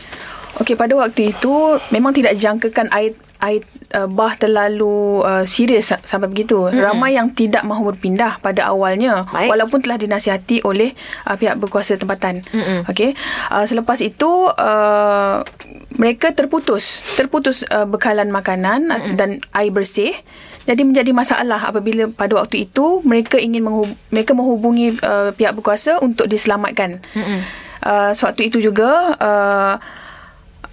Okey, 0.62 0.78
pada 0.78 0.94
waktu 0.94 1.34
itu 1.34 1.82
memang 1.90 2.14
tidak 2.14 2.38
dijangkakan 2.38 2.90
air 2.94 3.18
air 3.44 3.62
uh, 3.94 4.10
bah 4.10 4.34
terlalu 4.36 5.22
uh, 5.24 5.46
serius 5.46 5.94
sampai 6.04 6.28
begitu. 6.28 6.68
Mm-hmm. 6.68 6.82
Ramai 6.82 7.16
yang 7.16 7.32
tidak 7.32 7.64
mahu 7.64 7.94
berpindah 7.94 8.42
pada 8.42 8.68
awalnya 8.74 9.30
Baik. 9.30 9.54
walaupun 9.54 9.80
telah 9.86 10.02
dinasihati 10.02 10.66
oleh 10.66 10.98
uh, 11.30 11.38
pihak 11.38 11.56
berkuasa 11.62 11.96
tempatan. 11.96 12.42
Mm-hmm. 12.52 12.90
Okey. 12.90 13.14
Uh, 13.54 13.66
selepas 13.70 14.02
itu 14.02 14.50
uh, 14.50 15.46
mereka 15.96 16.34
terputus, 16.34 17.06
terputus 17.16 17.62
uh, 17.70 17.86
bekalan 17.86 18.34
makanan 18.34 18.90
mm-hmm. 18.90 19.16
dan 19.16 19.30
air 19.54 19.70
bersih. 19.70 20.18
Jadi 20.64 20.88
menjadi 20.88 21.12
masalah 21.12 21.68
apabila 21.68 22.08
pada 22.08 22.40
waktu 22.40 22.64
itu 22.72 23.04
mereka 23.04 23.36
ingin 23.36 23.68
menghub- 23.68 24.00
mereka 24.16 24.32
menghubungi 24.32 24.96
uh, 25.04 25.36
pihak 25.36 25.60
berkuasa 25.60 26.00
untuk 26.00 26.26
diselamatkan. 26.32 27.04
Mm-hmm. 27.14 27.40
Uh, 27.84 28.12
sewaktu 28.16 28.48
itu 28.48 28.64
juga 28.72 29.12
uh, 29.20 29.76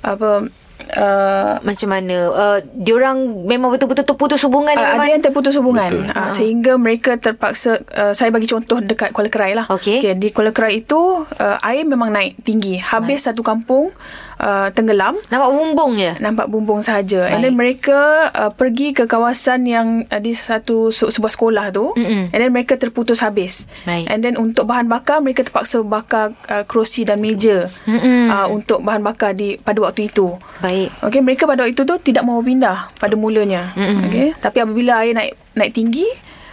apa 0.00 0.46
Uh, 0.90 1.60
macam 1.62 1.88
mana? 1.92 2.16
Uh, 2.30 2.58
diorang 2.74 3.46
memang 3.46 3.70
betul-betul 3.70 4.04
terputus 4.04 4.42
hubungan 4.42 4.74
uh, 4.74 4.98
ada 4.98 5.08
yang 5.08 5.22
terputus 5.22 5.54
hubungan. 5.54 6.10
Uh, 6.10 6.30
sehingga 6.32 6.74
mereka 6.80 7.14
terpaksa 7.20 7.78
uh, 7.94 8.12
saya 8.16 8.34
bagi 8.34 8.50
contoh 8.50 8.82
dekat 8.82 9.14
Kuala 9.14 9.30
Kerai 9.30 9.52
lah. 9.54 9.66
Okay. 9.70 10.02
Okay, 10.02 10.14
di 10.18 10.28
Kuala 10.34 10.50
Kerai 10.50 10.82
itu 10.82 11.24
uh, 11.24 11.58
air 11.62 11.86
memang 11.86 12.10
naik 12.10 12.40
tinggi. 12.42 12.80
Habis 12.80 13.22
naik. 13.22 13.26
satu 13.30 13.42
kampung 13.46 13.94
uh, 14.40 14.72
tenggelam. 14.72 15.20
Nampak 15.28 15.50
bumbung 15.52 15.92
je? 16.00 16.16
Nampak 16.16 16.48
bumbung 16.48 16.80
saja. 16.80 17.28
And 17.28 17.44
then 17.44 17.54
mereka 17.54 18.32
uh, 18.32 18.48
pergi 18.48 18.96
ke 18.96 19.04
kawasan 19.04 19.68
yang 19.68 20.08
uh, 20.08 20.16
di 20.16 20.32
satu 20.32 20.88
se- 20.88 21.12
sebuah 21.12 21.32
sekolah 21.36 21.64
tu. 21.70 21.92
Mm-mm. 21.94 22.32
And 22.32 22.38
then 22.40 22.50
mereka 22.50 22.80
terputus 22.80 23.20
habis. 23.20 23.68
Baik. 23.84 24.08
And 24.08 24.24
then 24.24 24.40
untuk 24.40 24.64
bahan 24.64 24.88
bakar 24.88 25.20
mereka 25.20 25.44
terpaksa 25.44 25.84
bakar 25.84 26.32
uh, 26.48 26.64
kerusi 26.64 27.04
dan 27.04 27.20
meja 27.20 27.68
uh, 27.84 28.48
untuk 28.48 28.80
bahan 28.80 29.04
bakar 29.04 29.36
di 29.36 29.60
pada 29.60 29.78
waktu 29.84 30.08
itu. 30.08 30.40
Baik. 30.64 30.90
Okay, 31.04 31.20
mereka 31.20 31.44
pada 31.44 31.62
waktu 31.62 31.76
itu 31.76 31.84
tu 31.84 31.94
tidak 32.00 32.24
mahu 32.24 32.40
pindah 32.40 32.88
pada 32.96 33.14
mulanya. 33.14 33.76
Okay, 34.08 34.32
tapi 34.40 34.64
apabila 34.64 35.04
air 35.04 35.12
naik 35.12 35.32
naik 35.52 35.76
tinggi 35.76 36.08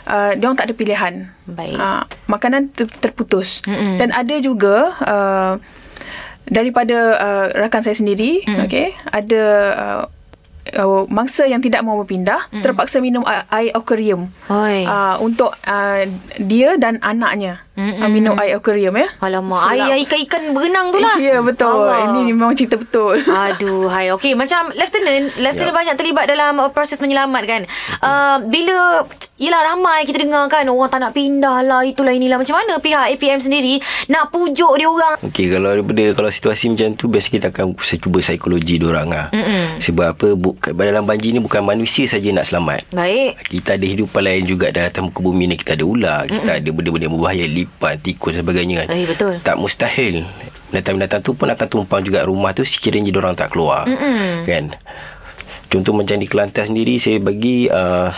Uh, 0.08 0.32
dia 0.40 0.48
orang 0.48 0.56
tak 0.56 0.72
ada 0.72 0.76
pilihan. 0.80 1.14
Baik. 1.52 1.76
Uh, 1.76 2.00
makanan 2.32 2.72
ter- 2.72 2.88
terputus. 3.04 3.60
Mm-mm. 3.68 4.00
Dan 4.00 4.16
ada 4.16 4.40
juga 4.40 4.96
uh, 5.04 5.54
daripada 6.48 6.98
uh, 7.20 7.46
rakan 7.56 7.82
saya 7.84 7.96
sendiri 7.96 8.44
mm. 8.48 8.66
okey 8.68 8.88
ada 9.12 9.44
uh, 9.76 10.04
uh, 10.80 11.04
mangsa 11.12 11.48
yang 11.48 11.60
tidak 11.60 11.84
mahu 11.84 12.04
berpindah 12.04 12.48
mm. 12.52 12.64
terpaksa 12.64 13.04
minum 13.04 13.24
air 13.28 13.72
aquarium 13.76 14.32
uh, 14.88 15.16
untuk 15.20 15.54
uh, 15.68 16.04
dia 16.40 16.76
dan 16.80 17.00
anaknya 17.04 17.67
uh, 17.78 18.10
minum 18.10 18.34
air 18.42 18.58
aquarium 18.58 18.98
ya? 18.98 19.08
Alamak 19.22 19.62
air 19.72 20.02
ikan-ikan 20.04 20.52
berenang 20.52 20.90
tu 20.90 21.00
lah. 21.00 21.16
Ya 21.22 21.40
betul. 21.40 21.70
Allah. 21.70 22.12
ini 22.12 22.34
memang 22.34 22.58
cerita 22.58 22.76
betul. 22.76 23.22
Aduh 23.24 23.88
hai. 23.88 24.10
Okey 24.18 24.34
macam 24.34 24.74
lieutenant 24.74 25.34
lieutenant 25.38 25.74
ya. 25.74 25.78
banyak 25.78 25.96
terlibat 25.96 26.26
dalam 26.26 26.58
uh, 26.58 26.70
proses 26.74 26.98
menyelamatkan. 27.00 27.70
Uh, 28.02 28.42
bila 28.50 29.06
Yelah 29.38 29.62
ramai 29.74 30.02
kita 30.02 30.26
dengar 30.26 30.50
kan 30.50 30.66
Orang 30.66 30.90
tak 30.90 30.98
nak 30.98 31.14
pindah 31.14 31.62
lah 31.62 31.86
Itulah 31.86 32.10
inilah. 32.10 32.42
Macam 32.42 32.58
mana 32.58 32.82
pihak 32.82 33.14
APM 33.14 33.38
sendiri 33.38 33.78
Nak 34.10 34.34
pujuk 34.34 34.74
dia 34.82 34.90
orang? 34.90 35.22
Okey 35.22 35.54
kalau 35.54 35.78
daripada 35.78 36.04
Kalau 36.18 36.30
situasi 36.34 36.74
macam 36.74 36.98
tu 36.98 37.06
Biasa 37.06 37.28
kita 37.30 37.54
akan 37.54 37.78
Cuba 37.78 38.18
psikologi 38.22 38.82
dia 38.82 38.90
orang 38.90 39.14
lah. 39.14 39.28
Mm-mm. 39.30 39.78
Sebab 39.78 40.18
apa 40.18 40.28
bu, 40.34 40.58
Dalam 40.74 41.06
banjir 41.06 41.38
ni 41.38 41.40
Bukan 41.42 41.62
manusia 41.62 42.10
saja 42.10 42.34
nak 42.34 42.50
selamat. 42.50 42.90
Baik. 42.90 43.38
Kita 43.46 43.78
ada 43.78 43.86
hidupan 43.86 44.22
lain 44.26 44.44
juga 44.50 44.74
Dalam 44.74 45.14
muka 45.14 45.20
bumi 45.22 45.54
ni 45.54 45.56
Kita 45.56 45.78
ada 45.78 45.86
ular 45.86 46.26
Mm-mm. 46.26 46.34
Kita 46.42 46.52
ada 46.58 46.70
benda-benda 46.74 47.06
yang 47.06 47.14
berbahaya 47.14 47.46
Lipat, 47.68 48.00
tikus 48.00 48.34
dan 48.34 48.48
sebagainya 48.48 48.76
kan. 48.84 48.88
Eh 48.96 49.04
betul. 49.04 49.34
Tak 49.44 49.56
mustahil. 49.60 50.24
Binatang-binatang 50.72 51.22
tu 51.24 51.36
pun 51.36 51.48
akan 51.48 51.68
tumpang 51.68 52.04
juga 52.04 52.28
rumah 52.28 52.52
tu 52.52 52.68
Sekiranya 52.68 53.08
dia 53.08 53.20
orang 53.24 53.36
tak 53.36 53.56
keluar. 53.56 53.88
Mm-mm. 53.88 54.44
Kan? 54.44 54.76
Contoh 55.72 55.96
macam 55.96 56.16
di 56.20 56.28
Kelantan 56.28 56.72
sendiri 56.72 57.00
Saya 57.00 57.24
bagi 57.24 57.72
uh, 57.72 58.12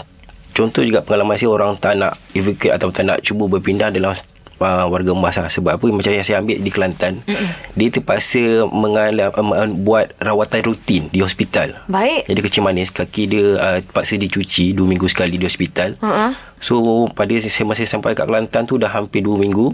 contoh 0.54 0.84
juga 0.84 1.00
pengalaman 1.06 1.40
saya 1.40 1.56
orang 1.56 1.78
tak 1.80 1.96
nak 1.96 2.20
evacuate 2.36 2.74
atau 2.76 2.92
tak 2.92 3.06
nak 3.08 3.24
cuba 3.24 3.48
berpindah 3.48 3.94
dalam 3.94 4.12
uh, 4.60 4.86
warga 4.88 5.12
emas 5.16 5.36
lah. 5.40 5.52
sebab 5.52 5.80
apa 5.80 5.86
macam 5.90 6.12
yang 6.12 6.26
saya 6.28 6.38
ambil 6.44 6.60
di 6.60 6.72
Kelantan 6.72 7.24
Mm-mm. 7.26 7.50
dia 7.76 7.90
terpaksa 7.90 8.68
mengalam, 8.70 9.32
uh, 9.34 9.68
buat 9.74 10.14
rawatan 10.20 10.62
rutin 10.68 11.08
di 11.10 11.24
hospital 11.24 11.80
baik 11.88 12.28
jadi 12.28 12.40
kecil 12.44 12.62
manis 12.64 12.92
kaki 12.92 13.24
dia 13.26 13.46
uh, 13.58 13.80
terpaksa 13.82 14.20
dicuci 14.20 14.76
2 14.76 14.80
minggu 14.84 15.08
sekali 15.08 15.40
di 15.40 15.46
hospital 15.48 15.96
uh-huh. 16.00 16.32
so 16.60 17.08
pada 17.16 17.34
saya 17.40 17.66
masa 17.66 17.88
sampai 17.88 18.14
kat 18.14 18.28
Kelantan 18.28 18.68
tu 18.68 18.76
dah 18.76 18.92
hampir 18.92 19.24
2 19.24 19.36
minggu 19.40 19.74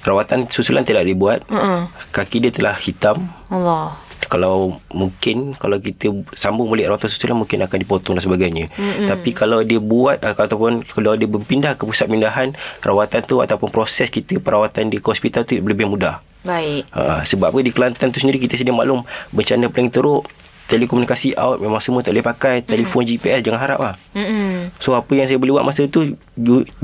rawatan 0.00 0.48
susulan 0.48 0.86
tidak 0.86 1.04
dibuat 1.04 1.44
uh-uh. 1.50 1.90
kaki 2.14 2.40
dia 2.40 2.52
telah 2.54 2.74
hitam 2.78 3.28
Allah 3.52 4.09
kalau 4.28 4.82
mungkin 4.92 5.56
kalau 5.56 5.80
kita 5.80 6.12
sambung 6.36 6.68
balik 6.68 6.92
rawatan 6.92 7.08
susulan 7.08 7.38
mungkin 7.38 7.64
akan 7.64 7.78
dipotong 7.80 8.14
dan 8.18 8.24
sebagainya. 8.24 8.68
Mm-hmm. 8.74 9.08
Tapi 9.08 9.30
kalau 9.32 9.64
dia 9.64 9.80
buat 9.80 10.20
uh, 10.20 10.36
ataupun 10.36 10.84
kalau 10.84 11.16
dia 11.16 11.30
berpindah 11.30 11.78
ke 11.78 11.88
pusat 11.88 12.10
pindahan 12.10 12.52
rawatan 12.84 13.24
tu 13.24 13.40
ataupun 13.40 13.72
proses 13.72 14.12
kita 14.12 14.36
perawatan 14.42 14.92
di 14.92 15.00
hospital 15.00 15.46
tu 15.48 15.56
lebih 15.56 15.88
mudah. 15.88 16.20
Baik. 16.44 16.88
Uh, 16.92 17.20
sebab 17.24 17.52
apa 17.52 17.60
di 17.60 17.72
Kelantan 17.72 18.12
tu 18.12 18.20
sendiri 18.20 18.40
kita 18.40 18.56
sedia 18.56 18.72
maklum 18.72 19.04
bencana 19.32 19.68
paling 19.68 19.92
teruk 19.92 20.24
telekomunikasi 20.70 21.34
out 21.34 21.58
memang 21.58 21.82
semua 21.82 21.98
tak 21.98 22.14
boleh 22.14 22.24
pakai 22.24 22.62
telefon 22.62 23.02
mm. 23.02 23.08
GPS 23.10 23.40
jangan 23.42 23.60
harap 23.60 23.78
lah. 23.82 23.94
Mm-hmm. 24.14 24.78
So 24.78 24.94
apa 24.94 25.12
yang 25.18 25.26
saya 25.26 25.36
boleh 25.40 25.58
buat 25.58 25.66
masa 25.66 25.88
tu 25.90 26.14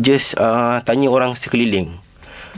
just 0.00 0.34
uh, 0.40 0.82
tanya 0.82 1.08
orang 1.12 1.36
sekeliling. 1.38 2.05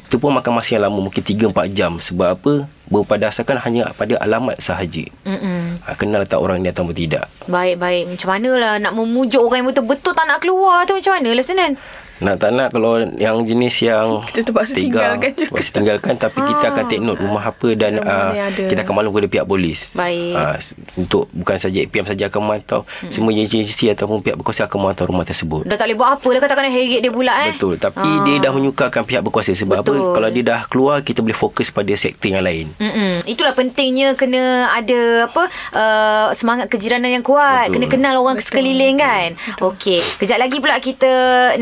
Itu 0.06 0.22
pun 0.22 0.30
makan 0.36 0.62
masa 0.62 0.78
yang 0.78 0.86
lama 0.86 1.10
Mungkin 1.10 1.22
3-4 1.22 1.74
jam. 1.74 1.98
Sebab 1.98 2.28
apa? 2.38 2.52
Berpadasarkan 2.88 3.58
hanya 3.66 3.90
pada 3.92 4.16
alamat 4.22 4.62
sahaja. 4.62 5.04
Mm-mm. 5.26 5.82
Ha, 5.84 5.98
kenal 5.98 6.24
tak 6.24 6.38
orang 6.38 6.62
ni 6.62 6.70
atau 6.70 6.88
tidak? 6.94 7.26
Baik-baik 7.50 8.14
Macam 8.16 8.28
mana 8.34 8.50
lah 8.56 8.74
Nak 8.80 8.92
memujuk 8.96 9.40
orang 9.44 9.64
yang 9.64 9.68
betul-betul 9.70 10.12
Tak 10.16 10.26
nak 10.26 10.40
keluar 10.40 10.84
tu. 10.88 10.96
Macam 10.96 11.20
mana 11.20 11.28
Lieutenant 11.36 11.74
nak 12.18 12.36
tak 12.42 12.50
nak 12.50 12.68
kalau 12.74 12.98
yang 13.18 13.38
jenis 13.46 13.74
yang 13.86 14.26
kita 14.26 14.50
terpaksa 14.50 14.74
tinggalkan 14.74 15.30
juga. 15.34 15.46
Terpaksa 15.46 15.70
tinggalkan 15.70 16.14
tapi 16.18 16.38
ha. 16.42 16.46
kita 16.50 16.64
akan 16.74 16.84
take 16.90 17.02
note 17.02 17.20
rumah 17.22 17.44
apa 17.46 17.68
dan 17.78 18.02
uh, 18.02 18.32
kita 18.54 18.82
akan 18.82 18.92
maklum 18.98 19.12
kepada 19.14 19.28
pihak 19.30 19.46
polis. 19.46 19.94
Baik. 19.94 20.34
Uh, 20.34 20.56
untuk 20.98 21.24
bukan 21.30 21.56
saja 21.58 21.78
PM 21.86 22.06
saja 22.06 22.26
akan 22.26 22.40
memantau, 22.42 22.80
hmm. 22.82 23.10
semua 23.14 23.30
agensi 23.30 23.86
ataupun 23.86 24.18
pihak 24.18 24.34
berkuasa 24.34 24.66
akan 24.66 24.78
memantau 24.82 25.04
rumah 25.06 25.22
tersebut. 25.22 25.62
Dah 25.68 25.78
tak 25.78 25.86
boleh 25.90 25.98
buat 25.98 26.10
apa 26.18 26.28
dah 26.34 26.40
katakan 26.42 26.66
heret 26.74 27.00
dia 27.06 27.12
pula 27.14 27.32
eh. 27.46 27.54
Betul, 27.54 27.78
tapi 27.78 28.10
ha. 28.10 28.24
dia 28.26 28.36
dah 28.42 28.50
menyukakan 28.50 29.02
pihak 29.06 29.22
berkuasa 29.22 29.54
sebab 29.54 29.86
Betul. 29.86 29.98
apa? 30.02 30.18
Kalau 30.18 30.28
dia 30.34 30.42
dah 30.42 30.60
keluar 30.66 30.96
kita 31.06 31.22
boleh 31.22 31.38
fokus 31.38 31.70
pada 31.70 31.92
sektor 31.94 32.34
yang 32.34 32.42
lain. 32.42 32.66
Mm-mm. 32.82 33.22
Itulah 33.30 33.54
pentingnya 33.54 34.18
kena 34.18 34.74
ada 34.74 35.30
apa 35.30 35.42
uh, 35.74 36.28
semangat 36.34 36.66
kejiranan 36.66 37.14
yang 37.14 37.24
kuat, 37.24 37.70
Betul. 37.70 37.74
kena 37.78 37.86
kenal 37.86 38.14
orang 38.18 38.36
Betul. 38.38 38.50
sekeliling 38.50 38.96
kan. 38.98 39.28
Okey, 39.62 40.02
kejap 40.18 40.38
lagi 40.42 40.58
pula 40.58 40.82
kita 40.82 41.12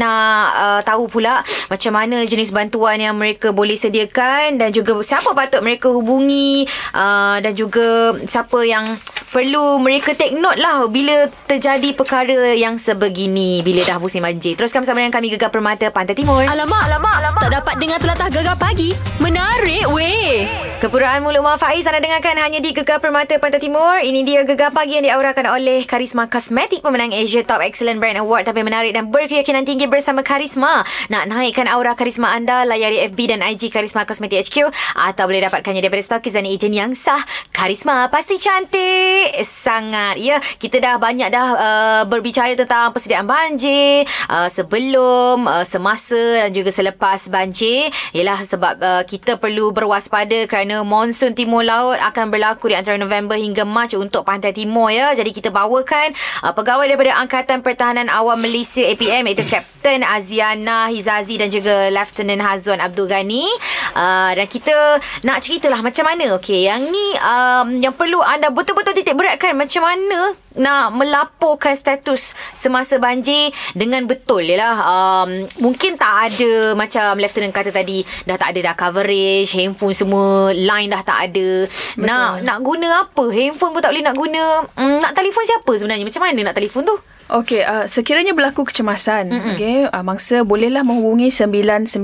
nak 0.00 0.45
uh, 0.54 0.80
tahu 0.86 1.10
pula 1.10 1.42
macam 1.66 1.92
mana 1.94 2.22
jenis 2.22 2.54
bantuan 2.54 3.00
yang 3.00 3.16
mereka 3.18 3.50
boleh 3.50 3.74
sediakan 3.74 4.60
dan 4.60 4.70
juga 4.70 4.94
siapa 5.02 5.32
patut 5.32 5.62
mereka 5.62 5.90
hubungi 5.90 6.66
uh, 6.94 7.40
dan 7.42 7.52
juga 7.56 8.14
siapa 8.26 8.62
yang 8.62 8.98
perlu 9.36 9.76
mereka 9.84 10.16
take 10.16 10.32
note 10.32 10.56
lah 10.56 10.88
bila 10.88 11.28
terjadi 11.44 11.92
perkara 11.92 12.56
yang 12.56 12.80
sebegini 12.80 13.60
bila 13.60 13.84
dah 13.84 14.00
musim 14.00 14.24
banjir. 14.24 14.56
Teruskan 14.56 14.80
bersama 14.80 15.04
dengan 15.04 15.12
kami 15.12 15.28
Gegar 15.28 15.52
Permata 15.52 15.92
Pantai 15.92 16.16
Timur. 16.16 16.40
Alamak, 16.40 16.88
alamak, 16.88 17.14
alamak. 17.20 17.42
Tak 17.44 17.52
dapat 17.60 17.74
dengar 17.76 18.00
telatah 18.00 18.32
Gegar 18.32 18.56
pagi. 18.56 18.96
Menarik 19.20 19.92
weh. 19.92 20.48
Kepuraan 20.80 21.20
Mulut 21.20 21.44
Mak 21.44 21.60
Faiz 21.60 21.84
anda 21.84 22.00
dengarkan 22.00 22.40
hanya 22.40 22.64
di 22.64 22.72
Gegar 22.72 22.96
Permata 22.96 23.36
Pantai 23.36 23.60
Timur. 23.60 24.00
Ini 24.00 24.24
dia 24.24 24.40
Gegar 24.48 24.72
Pagi 24.72 24.96
yang 24.96 25.04
diaurakan 25.04 25.52
oleh 25.52 25.84
Karisma 25.84 26.32
Kosmetik 26.32 26.80
pemenang 26.80 27.12
Asia 27.12 27.44
Top 27.44 27.60
Excellent 27.60 28.00
Brand 28.00 28.16
Award 28.16 28.48
tapi 28.48 28.64
menarik 28.64 28.96
dan 28.96 29.12
berkeyakinan 29.12 29.68
tinggi 29.68 29.84
bersama 29.84 30.24
Karisma. 30.24 30.80
Nak 31.12 31.28
naikkan 31.28 31.68
aura 31.68 31.92
karisma 31.92 32.32
anda, 32.32 32.64
layari 32.64 33.04
FB 33.12 33.36
dan 33.36 33.44
IG 33.44 33.68
Karisma 33.68 34.08
Kosmetik 34.08 34.48
HQ 34.48 34.72
atau 34.96 35.28
boleh 35.28 35.44
dapatkannya 35.44 35.84
daripada 35.84 36.00
stokis 36.00 36.32
dan 36.32 36.48
ejen 36.48 36.72
yang 36.72 36.96
sah. 36.96 37.20
Karisma 37.52 38.08
pasti 38.08 38.40
cantik 38.40 39.25
sangat. 39.40 40.20
Ya, 40.20 40.38
kita 40.60 40.76
dah 40.78 41.00
banyak 41.00 41.32
dah 41.32 41.48
uh, 41.56 42.02
berbicara 42.04 42.52
tentang 42.52 42.92
persediaan 42.92 43.24
banjir 43.24 44.04
uh, 44.28 44.52
sebelum, 44.52 45.48
uh, 45.48 45.64
semasa 45.64 46.44
dan 46.44 46.52
juga 46.52 46.68
selepas 46.68 47.32
banjir. 47.32 47.88
Ialah 48.12 48.38
sebab 48.44 48.74
uh, 48.78 49.02
kita 49.08 49.40
perlu 49.40 49.72
berwaspada 49.72 50.44
kerana 50.44 50.66
kerana 50.66 50.82
monsun 50.82 51.30
timur 51.30 51.62
laut 51.62 51.94
akan 52.02 52.26
berlaku 52.26 52.68
di 52.68 52.74
antara 52.74 52.98
November 52.98 53.38
hingga 53.38 53.62
Mac 53.62 53.94
untuk 53.94 54.26
pantai 54.26 54.50
timur 54.50 54.90
ya. 54.90 55.14
Jadi 55.14 55.30
kita 55.30 55.54
bawakan 55.54 56.10
uh, 56.42 56.50
pegawai 56.50 56.90
daripada 56.90 57.14
Angkatan 57.22 57.62
Pertahanan 57.62 58.10
Awam 58.10 58.42
Malaysia 58.42 58.82
APM 58.82 59.30
iaitu 59.30 59.46
Kapten 59.52 60.02
Aziana 60.02 60.90
Hizazi 60.90 61.38
dan 61.38 61.54
juga 61.54 61.86
Lieutenant 61.94 62.42
Hazwan 62.42 62.82
Abdul 62.82 63.06
Ghani. 63.06 63.46
Uh, 63.94 64.34
dan 64.34 64.46
kita 64.50 64.74
nak 65.22 65.38
ceritalah 65.46 65.86
macam 65.86 66.02
mana. 66.02 66.34
Okey, 66.34 66.66
yang 66.66 66.82
ni 66.90 67.06
um, 67.22 67.78
yang 67.78 67.94
perlu 67.94 68.18
anda 68.26 68.50
betul-betul 68.50 68.98
titik 69.06 69.22
beratkan 69.22 69.54
macam 69.54 69.86
mana 69.86 70.34
nak 70.58 70.90
melaporkan 70.98 71.78
status 71.78 72.34
semasa 72.50 72.98
banjir 72.98 73.54
dengan 73.70 74.02
betul 74.02 74.42
yalah 74.42 74.82
um, 74.82 75.46
mungkin 75.62 75.94
tak 75.94 76.34
ada 76.34 76.74
macam 76.74 77.14
lieutenant 77.14 77.54
kata 77.54 77.70
tadi 77.70 78.02
dah 78.26 78.34
tak 78.34 78.50
ada 78.50 78.66
dah 78.66 78.74
coverage 78.74 79.54
handphone 79.54 79.94
semua 79.94 80.50
line 80.50 80.90
dah 80.90 81.06
tak 81.06 81.30
ada 81.30 81.70
betul. 81.70 82.02
nak 82.02 82.42
nak 82.42 82.58
guna 82.66 83.06
apa 83.06 83.24
handphone 83.30 83.78
pun 83.78 83.78
tak 83.78 83.94
boleh 83.94 84.02
nak 84.02 84.18
guna 84.18 84.42
um, 84.74 84.98
nak 84.98 85.14
telefon 85.14 85.46
siapa 85.46 85.70
sebenarnya 85.78 86.02
macam 86.02 86.22
mana 86.26 86.40
nak 86.50 86.58
telefon 86.58 86.82
tu 86.82 86.98
Okey, 87.26 87.58
uh, 87.66 87.90
sekiranya 87.90 88.38
berlaku 88.38 88.62
kecemasan, 88.62 89.34
okey, 89.50 89.90
uh, 89.90 90.04
mangsa 90.06 90.46
bolehlah 90.46 90.86
menghubungi 90.86 91.34
999. 91.34 91.98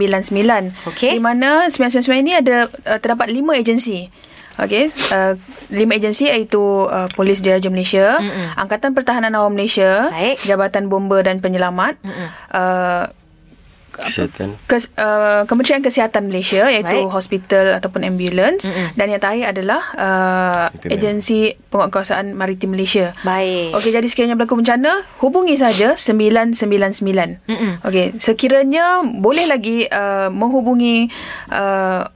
Okey. 0.90 1.14
Di 1.14 1.22
mana 1.22 1.70
999 1.70 2.10
ini 2.26 2.32
ada 2.42 2.66
uh, 2.66 2.98
terdapat 2.98 3.30
lima 3.30 3.54
agensi. 3.54 4.10
Okey, 4.54 4.92
uh, 5.10 5.32
lima 5.68 5.96
agensi 5.96 6.28
iaitu 6.28 6.60
uh, 6.84 7.08
Polis 7.12 7.40
Diraja 7.40 7.68
Malaysia, 7.68 8.20
Mm-mm. 8.20 8.52
Angkatan 8.54 8.92
Pertahanan 8.92 9.32
Awam 9.32 9.52
Malaysia, 9.52 10.08
Baik. 10.08 10.44
Jabatan 10.44 10.86
Bomba 10.86 11.20
dan 11.20 11.40
Penyelamat, 11.40 11.96
uh, 12.50 13.08
Kesihatan. 13.92 14.56
kes, 14.64 14.88
uh, 14.96 15.44
Kementerian 15.44 15.80
Kesihatan 15.80 16.24
Malaysia 16.24 16.64
iaitu 16.64 16.96
Baik. 17.04 17.12
hospital 17.12 17.76
ataupun 17.76 18.00
ambulans 18.02 18.64
Mm-mm. 18.64 18.96
dan 18.96 19.06
yang 19.08 19.20
terakhir 19.20 19.52
adalah 19.52 19.80
uh, 19.92 20.64
agensi 20.86 21.52
penguatkuasaan 21.68 22.32
maritim 22.32 22.72
Malaysia. 22.72 23.12
Baik. 23.20 23.76
Okey, 23.76 23.92
jadi 23.92 24.06
sekiranya 24.08 24.36
berlaku 24.36 24.56
bencana, 24.56 25.04
hubungi 25.20 25.56
saja 25.56 25.92
999. 25.92 27.44
Mm-mm. 27.44 27.72
Okey, 27.84 28.16
sekiranya 28.16 29.00
boleh 29.04 29.44
lagi 29.44 29.84
uh, 29.84 30.28
menghubungi 30.28 31.12
uh, 31.48 32.08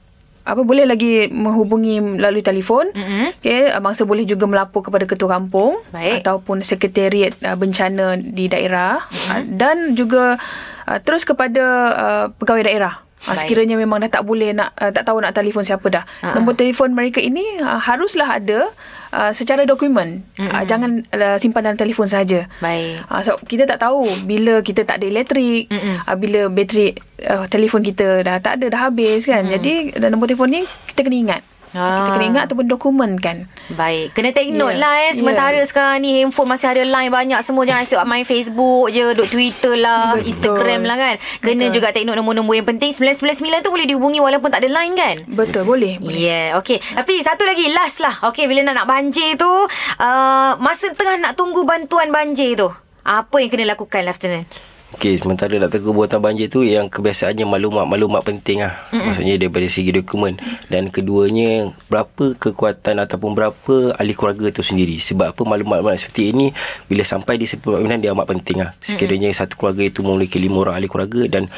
apa 0.47 0.63
boleh 0.63 0.87
lagi 0.87 1.27
menghubungi 1.27 1.99
melalui 1.99 2.39
telefon. 2.39 2.87
Mm-mm. 2.95 3.35
Okey, 3.43 3.75
uh, 3.75 3.83
mangsa 3.83 4.07
boleh 4.07 4.23
juga 4.23 4.47
melapor 4.47 4.87
kepada 4.87 5.03
ketua 5.03 5.35
kampung 5.35 5.75
Baik. 5.91 6.23
ataupun 6.23 6.63
sekretariat 6.63 7.35
uh, 7.43 7.59
bencana 7.59 8.15
di 8.15 8.47
daerah 8.47 9.03
mm-hmm. 9.03 9.29
uh, 9.35 9.41
dan 9.59 9.75
juga 9.93 10.39
uh, 10.87 10.99
terus 11.03 11.27
kepada 11.27 11.63
uh, 11.91 12.25
pegawai 12.39 12.63
daerah. 12.63 13.03
Uh, 13.27 13.33
Baik. 13.33 13.43
sekiranya 13.43 13.75
memang 13.75 13.99
dah 13.99 14.13
tak 14.13 14.23
boleh 14.23 14.55
nak 14.55 14.71
uh, 14.77 14.93
tak 14.93 15.03
tahu 15.03 15.19
nak 15.19 15.35
telefon 15.35 15.65
siapa 15.65 15.83
dah. 15.91 16.05
Ah, 16.23 16.31
Uh-huh. 16.31 16.33
Nombor 16.39 16.55
telefon 16.55 16.95
mereka 16.95 17.19
ini 17.19 17.43
uh, 17.59 17.81
haruslah 17.81 18.39
ada 18.39 18.71
uh, 19.11 19.31
secara 19.35 19.63
dokumen. 19.67 20.23
Uh, 20.39 20.63
jangan 20.63 21.03
uh, 21.13 21.37
simpan 21.39 21.67
dalam 21.67 21.79
telefon 21.79 22.07
saja. 22.07 22.47
Baik. 22.63 23.03
Uh, 23.07 23.21
so 23.23 23.35
kita 23.47 23.67
tak 23.67 23.83
tahu 23.83 24.07
bila 24.27 24.59
kita 24.63 24.83
tak 24.83 25.03
ada 25.03 25.05
elektrik, 25.07 25.67
uh, 25.71 26.15
bila 26.15 26.47
bateri 26.51 26.95
uh, 27.27 27.45
telefon 27.47 27.83
kita 27.83 28.23
dah 28.23 28.37
tak 28.39 28.61
ada 28.61 28.71
dah 28.71 28.81
habis 28.89 29.27
kan. 29.27 29.43
Jadi 29.47 29.97
dan 29.97 30.15
nombor 30.15 30.31
telefon 30.31 30.51
ni 30.51 30.61
kita 30.91 31.03
kena 31.07 31.17
ingat. 31.17 31.41
Ah. 31.75 31.99
Kita 31.99 32.09
kena 32.13 32.25
ingat 32.25 32.43
ataupun 32.47 32.65
dokumen 32.65 33.19
kan. 33.19 33.43
Baik. 33.69 34.15
Kena 34.15 34.31
take 34.31 34.49
note 34.49 34.75
Ya. 34.75 34.81
lah 34.81 34.93
eh. 35.03 35.11
Sementara 35.11 35.55
Ya. 35.55 35.67
sekarang 35.67 35.99
ni 35.99 36.23
handphone 36.23 36.47
masih 36.47 36.71
ada 36.71 36.81
line 36.81 37.11
banyak. 37.11 37.39
Semua 37.41 37.63
jangan 37.63 37.83
asyik 37.83 37.99
main 38.03 38.23
Facebook 38.23 38.87
je. 38.87 39.05
Duk 39.11 39.27
Twitter 39.27 39.75
lah. 39.75 40.15
Betul. 40.15 40.31
Instagram 40.31 40.81
lah 40.83 40.95
kan. 40.95 41.15
Kena 41.39 41.67
Betul. 41.67 41.75
juga 41.75 41.87
take 41.91 42.07
note 42.07 42.15
nombor-nombor 42.15 42.55
yang 42.55 42.63
penting. 42.65 42.91
999 42.91 43.59
tu 43.59 43.69
boleh 43.69 43.85
dihubungi 43.85 44.19
walaupun 44.19 44.47
tak 44.47 44.63
ada 44.63 44.69
line 44.71 44.93
kan? 44.95 45.15
Betul, 45.27 45.63
boleh. 45.63 45.99
boleh. 45.99 46.15
Yeah, 46.15 46.55
okay. 46.55 46.79
Tapi 46.79 47.19
satu 47.19 47.43
lagi, 47.43 47.67
last 47.69 47.99
lah. 47.99 48.15
Okay, 48.25 48.47
bila 48.47 48.63
nak, 48.63 48.75
nak 48.77 48.87
banjir 48.87 49.35
tu, 49.35 49.47
uh, 49.47 50.51
masa 50.57 50.93
tengah 50.93 51.19
nak 51.19 51.33
tunggu 51.33 51.63
bantuan 51.63 52.09
banjir 52.09 52.55
tu, 52.55 52.69
apa 53.03 53.35
yang 53.37 53.49
kena 53.49 53.73
lakukan, 53.73 54.03
Lieutenant? 54.03 54.47
Okey, 54.95 55.19
sementara 55.19 55.51
nak 55.59 55.75
tunggu 55.75 55.91
buatan 55.91 56.23
banjir 56.23 56.47
tu 56.47 56.63
yang 56.63 56.87
kebiasaannya 56.87 57.43
maklumat-maklumat 57.43 58.23
penting 58.23 58.63
lah. 58.63 58.87
Mm-hmm. 58.87 59.03
Maksudnya 59.03 59.35
daripada 59.35 59.67
segi 59.67 59.91
dokumen 59.91 60.39
dan 60.71 60.87
keduanya 60.87 61.75
berapa 61.91 62.39
kekuatan 62.39 63.03
ataupun 63.03 63.35
berapa 63.35 63.75
ahli 63.99 64.15
keluarga 64.15 64.47
tu 64.47 64.63
sendiri. 64.63 64.95
Sebab 65.03 65.35
apa 65.35 65.41
maklumat-maklumat 65.43 65.99
seperti 65.99 66.31
ini 66.31 66.55
bila 66.87 67.03
sampai 67.03 67.35
di 67.35 67.43
sebuah 67.43 67.83
pembinaan 67.83 67.99
dia 67.99 68.15
amat 68.15 68.27
penting 68.31 68.63
lah. 68.63 68.71
Sekiranya 68.79 69.27
mm-hmm. 69.27 69.43
satu 69.43 69.59
keluarga 69.59 69.83
itu 69.83 69.99
memiliki 70.07 70.39
lima 70.39 70.63
orang 70.63 70.79
ahli 70.79 70.87
keluarga 70.87 71.21
dan 71.27 71.51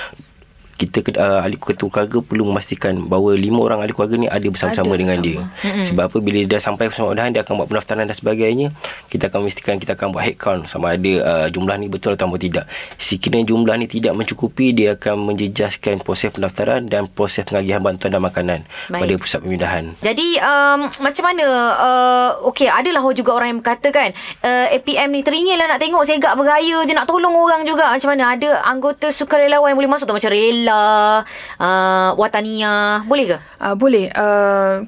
kita 0.80 1.04
uh, 1.20 1.44
ahli 1.44 1.60
ketua 1.60 1.92
keluarga 1.92 2.24
perlu 2.24 2.48
memastikan 2.48 2.96
bahawa 3.04 3.36
lima 3.36 3.60
orang 3.60 3.84
ahli 3.84 3.92
keluarga 3.92 4.16
ni 4.16 4.32
ada 4.32 4.48
bersama-sama 4.48 4.96
Ada 4.96 5.00
dengan 5.04 5.20
bersama. 5.20 5.28
dia. 5.28 5.68
Mm-hmm. 5.68 5.86
Sebab 5.92 6.04
apa 6.08 6.18
bila 6.24 6.38
dia 6.40 6.50
dah 6.56 6.62
sampai 6.64 6.86
permudahan 6.88 7.30
dia 7.36 7.42
akan 7.44 7.54
buat 7.60 7.68
pendaftaran 7.68 8.08
dan 8.08 8.16
sebagainya, 8.16 8.68
kita 9.12 9.28
akan 9.28 9.44
memastikan 9.44 9.76
kita 9.76 10.00
akan 10.00 10.16
buat 10.16 10.24
head 10.24 10.38
count 10.40 10.72
sama 10.72 10.96
ada 10.96 11.14
uh, 11.20 11.48
jumlah 11.52 11.76
ni 11.76 11.92
betul 11.92 12.16
atau 12.16 12.32
tidak. 12.40 12.64
Sekiranya 12.96 13.52
jumlah 13.52 13.76
ni 13.76 13.92
tidak 13.92 14.16
mencukupi, 14.16 14.72
dia 14.72 14.96
akan 14.96 15.36
menjejaskan 15.36 16.00
proses 16.00 16.32
pendaftaran 16.32 16.88
dan 16.88 17.12
proses 17.12 17.44
pengagihan 17.44 17.84
bantuan 17.84 18.16
dan 18.16 18.24
makanan 18.24 18.60
Baik. 18.88 19.02
pada 19.04 19.14
pusat 19.20 19.40
pemindahan. 19.44 19.84
Jadi 20.00 20.40
um, 20.40 20.88
macam 21.04 21.24
mana 21.28 21.46
uh, 21.76 22.30
Okay 22.48 22.72
adalah 22.72 23.04
juga 23.12 23.36
orang 23.36 23.52
yang 23.52 23.60
berkata 23.60 23.92
kan 23.92 24.16
uh, 24.46 24.66
APM 24.72 25.10
ni 25.12 25.22
teringin 25.26 25.58
lah 25.60 25.76
nak 25.76 25.82
tengok 25.82 26.06
Segak 26.06 26.34
bergaya 26.38 26.86
je 26.86 26.94
Nak 26.94 27.08
tolong 27.10 27.36
orang 27.36 27.66
juga 27.66 27.92
Macam 27.92 28.10
mana 28.16 28.36
Ada 28.36 28.64
anggota 28.66 29.10
sukarelawan 29.10 29.74
yang 29.74 29.78
boleh 29.80 29.92
masuk 29.92 30.06
tak 30.10 30.16
Macam 30.22 30.32
Rela 30.32 30.69
uh, 30.74 32.10
Watania 32.16 33.02
Boleh 33.06 33.26
ke? 33.26 33.38
Uh, 33.58 33.76
boleh. 33.76 34.06
Uh, 34.14 34.86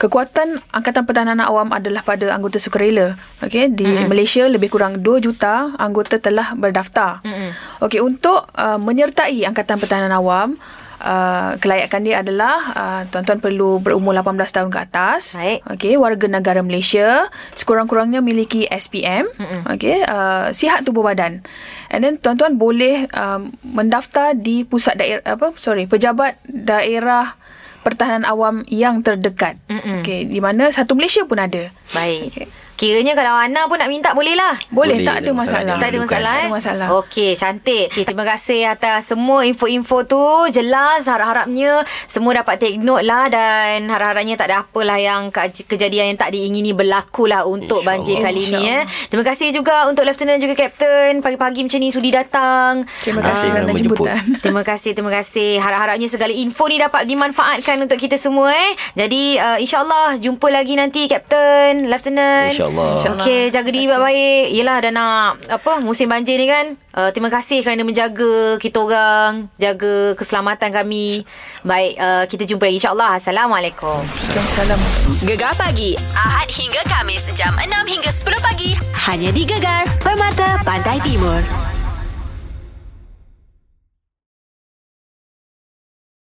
kekuatan 0.00 0.64
Angkatan 0.72 1.04
Pertahanan 1.04 1.44
Awam 1.44 1.76
adalah 1.76 2.00
pada 2.00 2.32
anggota 2.32 2.56
sukarela. 2.56 3.20
Okey, 3.44 3.68
di 3.68 3.84
mm-hmm. 3.84 4.08
Malaysia 4.08 4.48
lebih 4.48 4.72
kurang 4.72 5.04
2 5.04 5.20
juta 5.20 5.76
anggota 5.76 6.16
telah 6.16 6.56
berdaftar. 6.56 7.20
Mm-mm. 7.20 7.52
Okey, 7.84 8.00
untuk 8.00 8.48
uh, 8.56 8.80
menyertai 8.80 9.44
Angkatan 9.44 9.76
Pertahanan 9.76 10.16
Awam 10.16 10.56
Uh, 11.00 11.56
kelayakan 11.64 12.04
dia 12.04 12.20
adalah 12.20 12.56
uh, 12.76 13.02
tuan-tuan 13.08 13.40
perlu 13.40 13.80
berumur 13.80 14.12
18 14.12 14.36
tahun 14.52 14.68
ke 14.68 14.78
atas. 14.84 15.40
Baik. 15.40 15.64
Okey, 15.72 15.96
warga 15.96 16.26
negara 16.28 16.60
Malaysia, 16.60 17.32
sekurang-kurangnya 17.56 18.20
miliki 18.20 18.68
SPM, 18.68 19.24
okey, 19.72 20.04
uh, 20.04 20.52
sihat 20.52 20.84
tubuh 20.84 21.00
badan. 21.00 21.40
And 21.88 22.04
then 22.04 22.20
tuan-tuan 22.20 22.60
boleh 22.60 23.08
um, 23.16 23.56
mendaftar 23.64 24.36
di 24.36 24.68
pusat 24.68 25.00
daerah 25.00 25.24
apa 25.24 25.56
sorry, 25.56 25.88
pejabat 25.88 26.36
daerah 26.44 27.34
pertahanan 27.80 28.28
awam 28.28 28.62
yang 28.68 29.00
terdekat. 29.00 29.56
Okey, 29.72 30.28
di 30.28 30.40
mana 30.44 30.68
satu 30.68 30.92
Malaysia 30.92 31.24
pun 31.24 31.40
ada. 31.40 31.72
Baik 31.96 32.28
Okey. 32.28 32.46
Kiranya 32.80 33.12
kalau 33.12 33.36
Ana 33.36 33.68
pun 33.68 33.76
nak 33.76 33.86
minta 33.86 34.10
boleh 34.10 34.32
lah 34.32 34.56
Boleh, 34.72 34.96
Boleh, 34.96 35.04
tak 35.04 35.20
ada 35.20 35.20
tak 35.20 35.20
ada 35.20 35.30
masalah. 35.36 35.60
masalah. 35.60 35.76
Tak 35.76 35.88
ada 35.90 35.98
masalah 36.00 36.32
Tak 36.32 36.32
eh? 36.32 36.40
ada 36.40 36.48
masalah. 36.50 36.88
Okey, 36.96 37.30
cantik. 37.36 37.86
Okay, 37.90 38.04
terima 38.08 38.24
kasih 38.24 38.60
atas 38.66 39.00
semua 39.04 39.44
info-info 39.44 39.96
tu. 40.02 40.24
Jelas 40.48 41.04
harap-harapnya 41.04 41.72
semua 42.06 42.32
dapat 42.34 42.56
take 42.56 42.80
note 42.80 43.04
lah 43.04 43.28
dan 43.28 43.84
harap-harapnya 43.84 44.34
tak 44.34 44.48
ada 44.48 44.64
apalah 44.64 44.96
yang 44.96 45.28
ke- 45.28 45.66
kejadian 45.66 46.08
yang 46.08 46.18
tak 46.18 46.32
diingini 46.32 46.72
berlaku 46.72 47.28
lah 47.28 47.44
untuk 47.44 47.84
InsyaAllah. 47.84 48.00
banjir 48.00 48.16
kali 48.18 48.42
ni 48.48 48.62
eh. 48.64 48.82
Terima 49.06 49.24
kasih 49.24 49.52
juga 49.52 49.84
untuk 49.84 50.02
Lieutenant 50.02 50.32
dan 50.32 50.42
juga 50.42 50.56
Captain 50.56 51.20
pagi-pagi 51.20 51.60
macam 51.60 51.78
ni 51.78 51.90
sudi 51.90 52.08
datang. 52.08 52.72
Terima 53.02 53.20
kasih 53.20 53.46
kerana 53.46 53.56
kerana 53.60 53.70
menjemput. 53.70 53.96
jemputan. 54.00 54.24
Terima 54.44 54.62
kasih, 54.62 54.90
terima 54.94 55.12
kasih. 55.12 55.50
Harap-harapnya 55.58 56.08
segala 56.08 56.32
info 56.32 56.64
ni 56.64 56.80
dapat 56.80 57.04
dimanfaatkan 57.04 57.76
untuk 57.78 57.98
kita 57.98 58.16
semua 58.16 58.48
eh. 58.48 58.72
Jadi 58.94 59.36
uh, 59.36 59.58
insyaAllah 59.58 60.16
jumpa 60.16 60.48
lagi 60.48 60.74
nanti 60.74 61.04
Captain, 61.04 61.84
Lieutenant. 61.84 62.69
InsyaAllah. 62.70 63.24
Okey, 63.24 63.42
jaga 63.50 63.68
diri 63.68 63.86
baik-baik. 63.90 64.44
Yelah 64.54 64.76
dah 64.80 64.92
nak 64.92 65.22
apa 65.48 65.72
musim 65.82 66.06
banjir 66.06 66.38
ni 66.38 66.46
kan. 66.46 66.78
Uh, 66.90 67.10
terima 67.14 67.30
kasih 67.30 67.62
kerana 67.62 67.86
menjaga 67.86 68.58
kita 68.58 68.78
orang, 68.82 69.46
jaga 69.58 70.14
keselamatan 70.18 70.70
kami. 70.74 71.22
Baik, 71.62 71.92
uh, 71.98 72.24
kita 72.26 72.46
jumpa 72.46 72.66
lagi 72.66 72.78
insyaAllah. 72.82 73.10
Assalamualaikum. 73.18 74.02
Assalamualaikum. 74.18 75.26
Gegar 75.26 75.52
pagi 75.54 75.94
Ahad 76.16 76.48
hingga 76.50 76.82
Kamis 76.88 77.28
jam 77.36 77.52
6 77.54 77.66
hingga 77.86 78.10
10 78.10 78.40
pagi 78.40 78.70
hanya 79.06 79.30
di 79.30 79.42
Gegar 79.46 79.84
Permata 80.02 80.58
Pantai 80.64 80.98
Timur. 81.04 81.79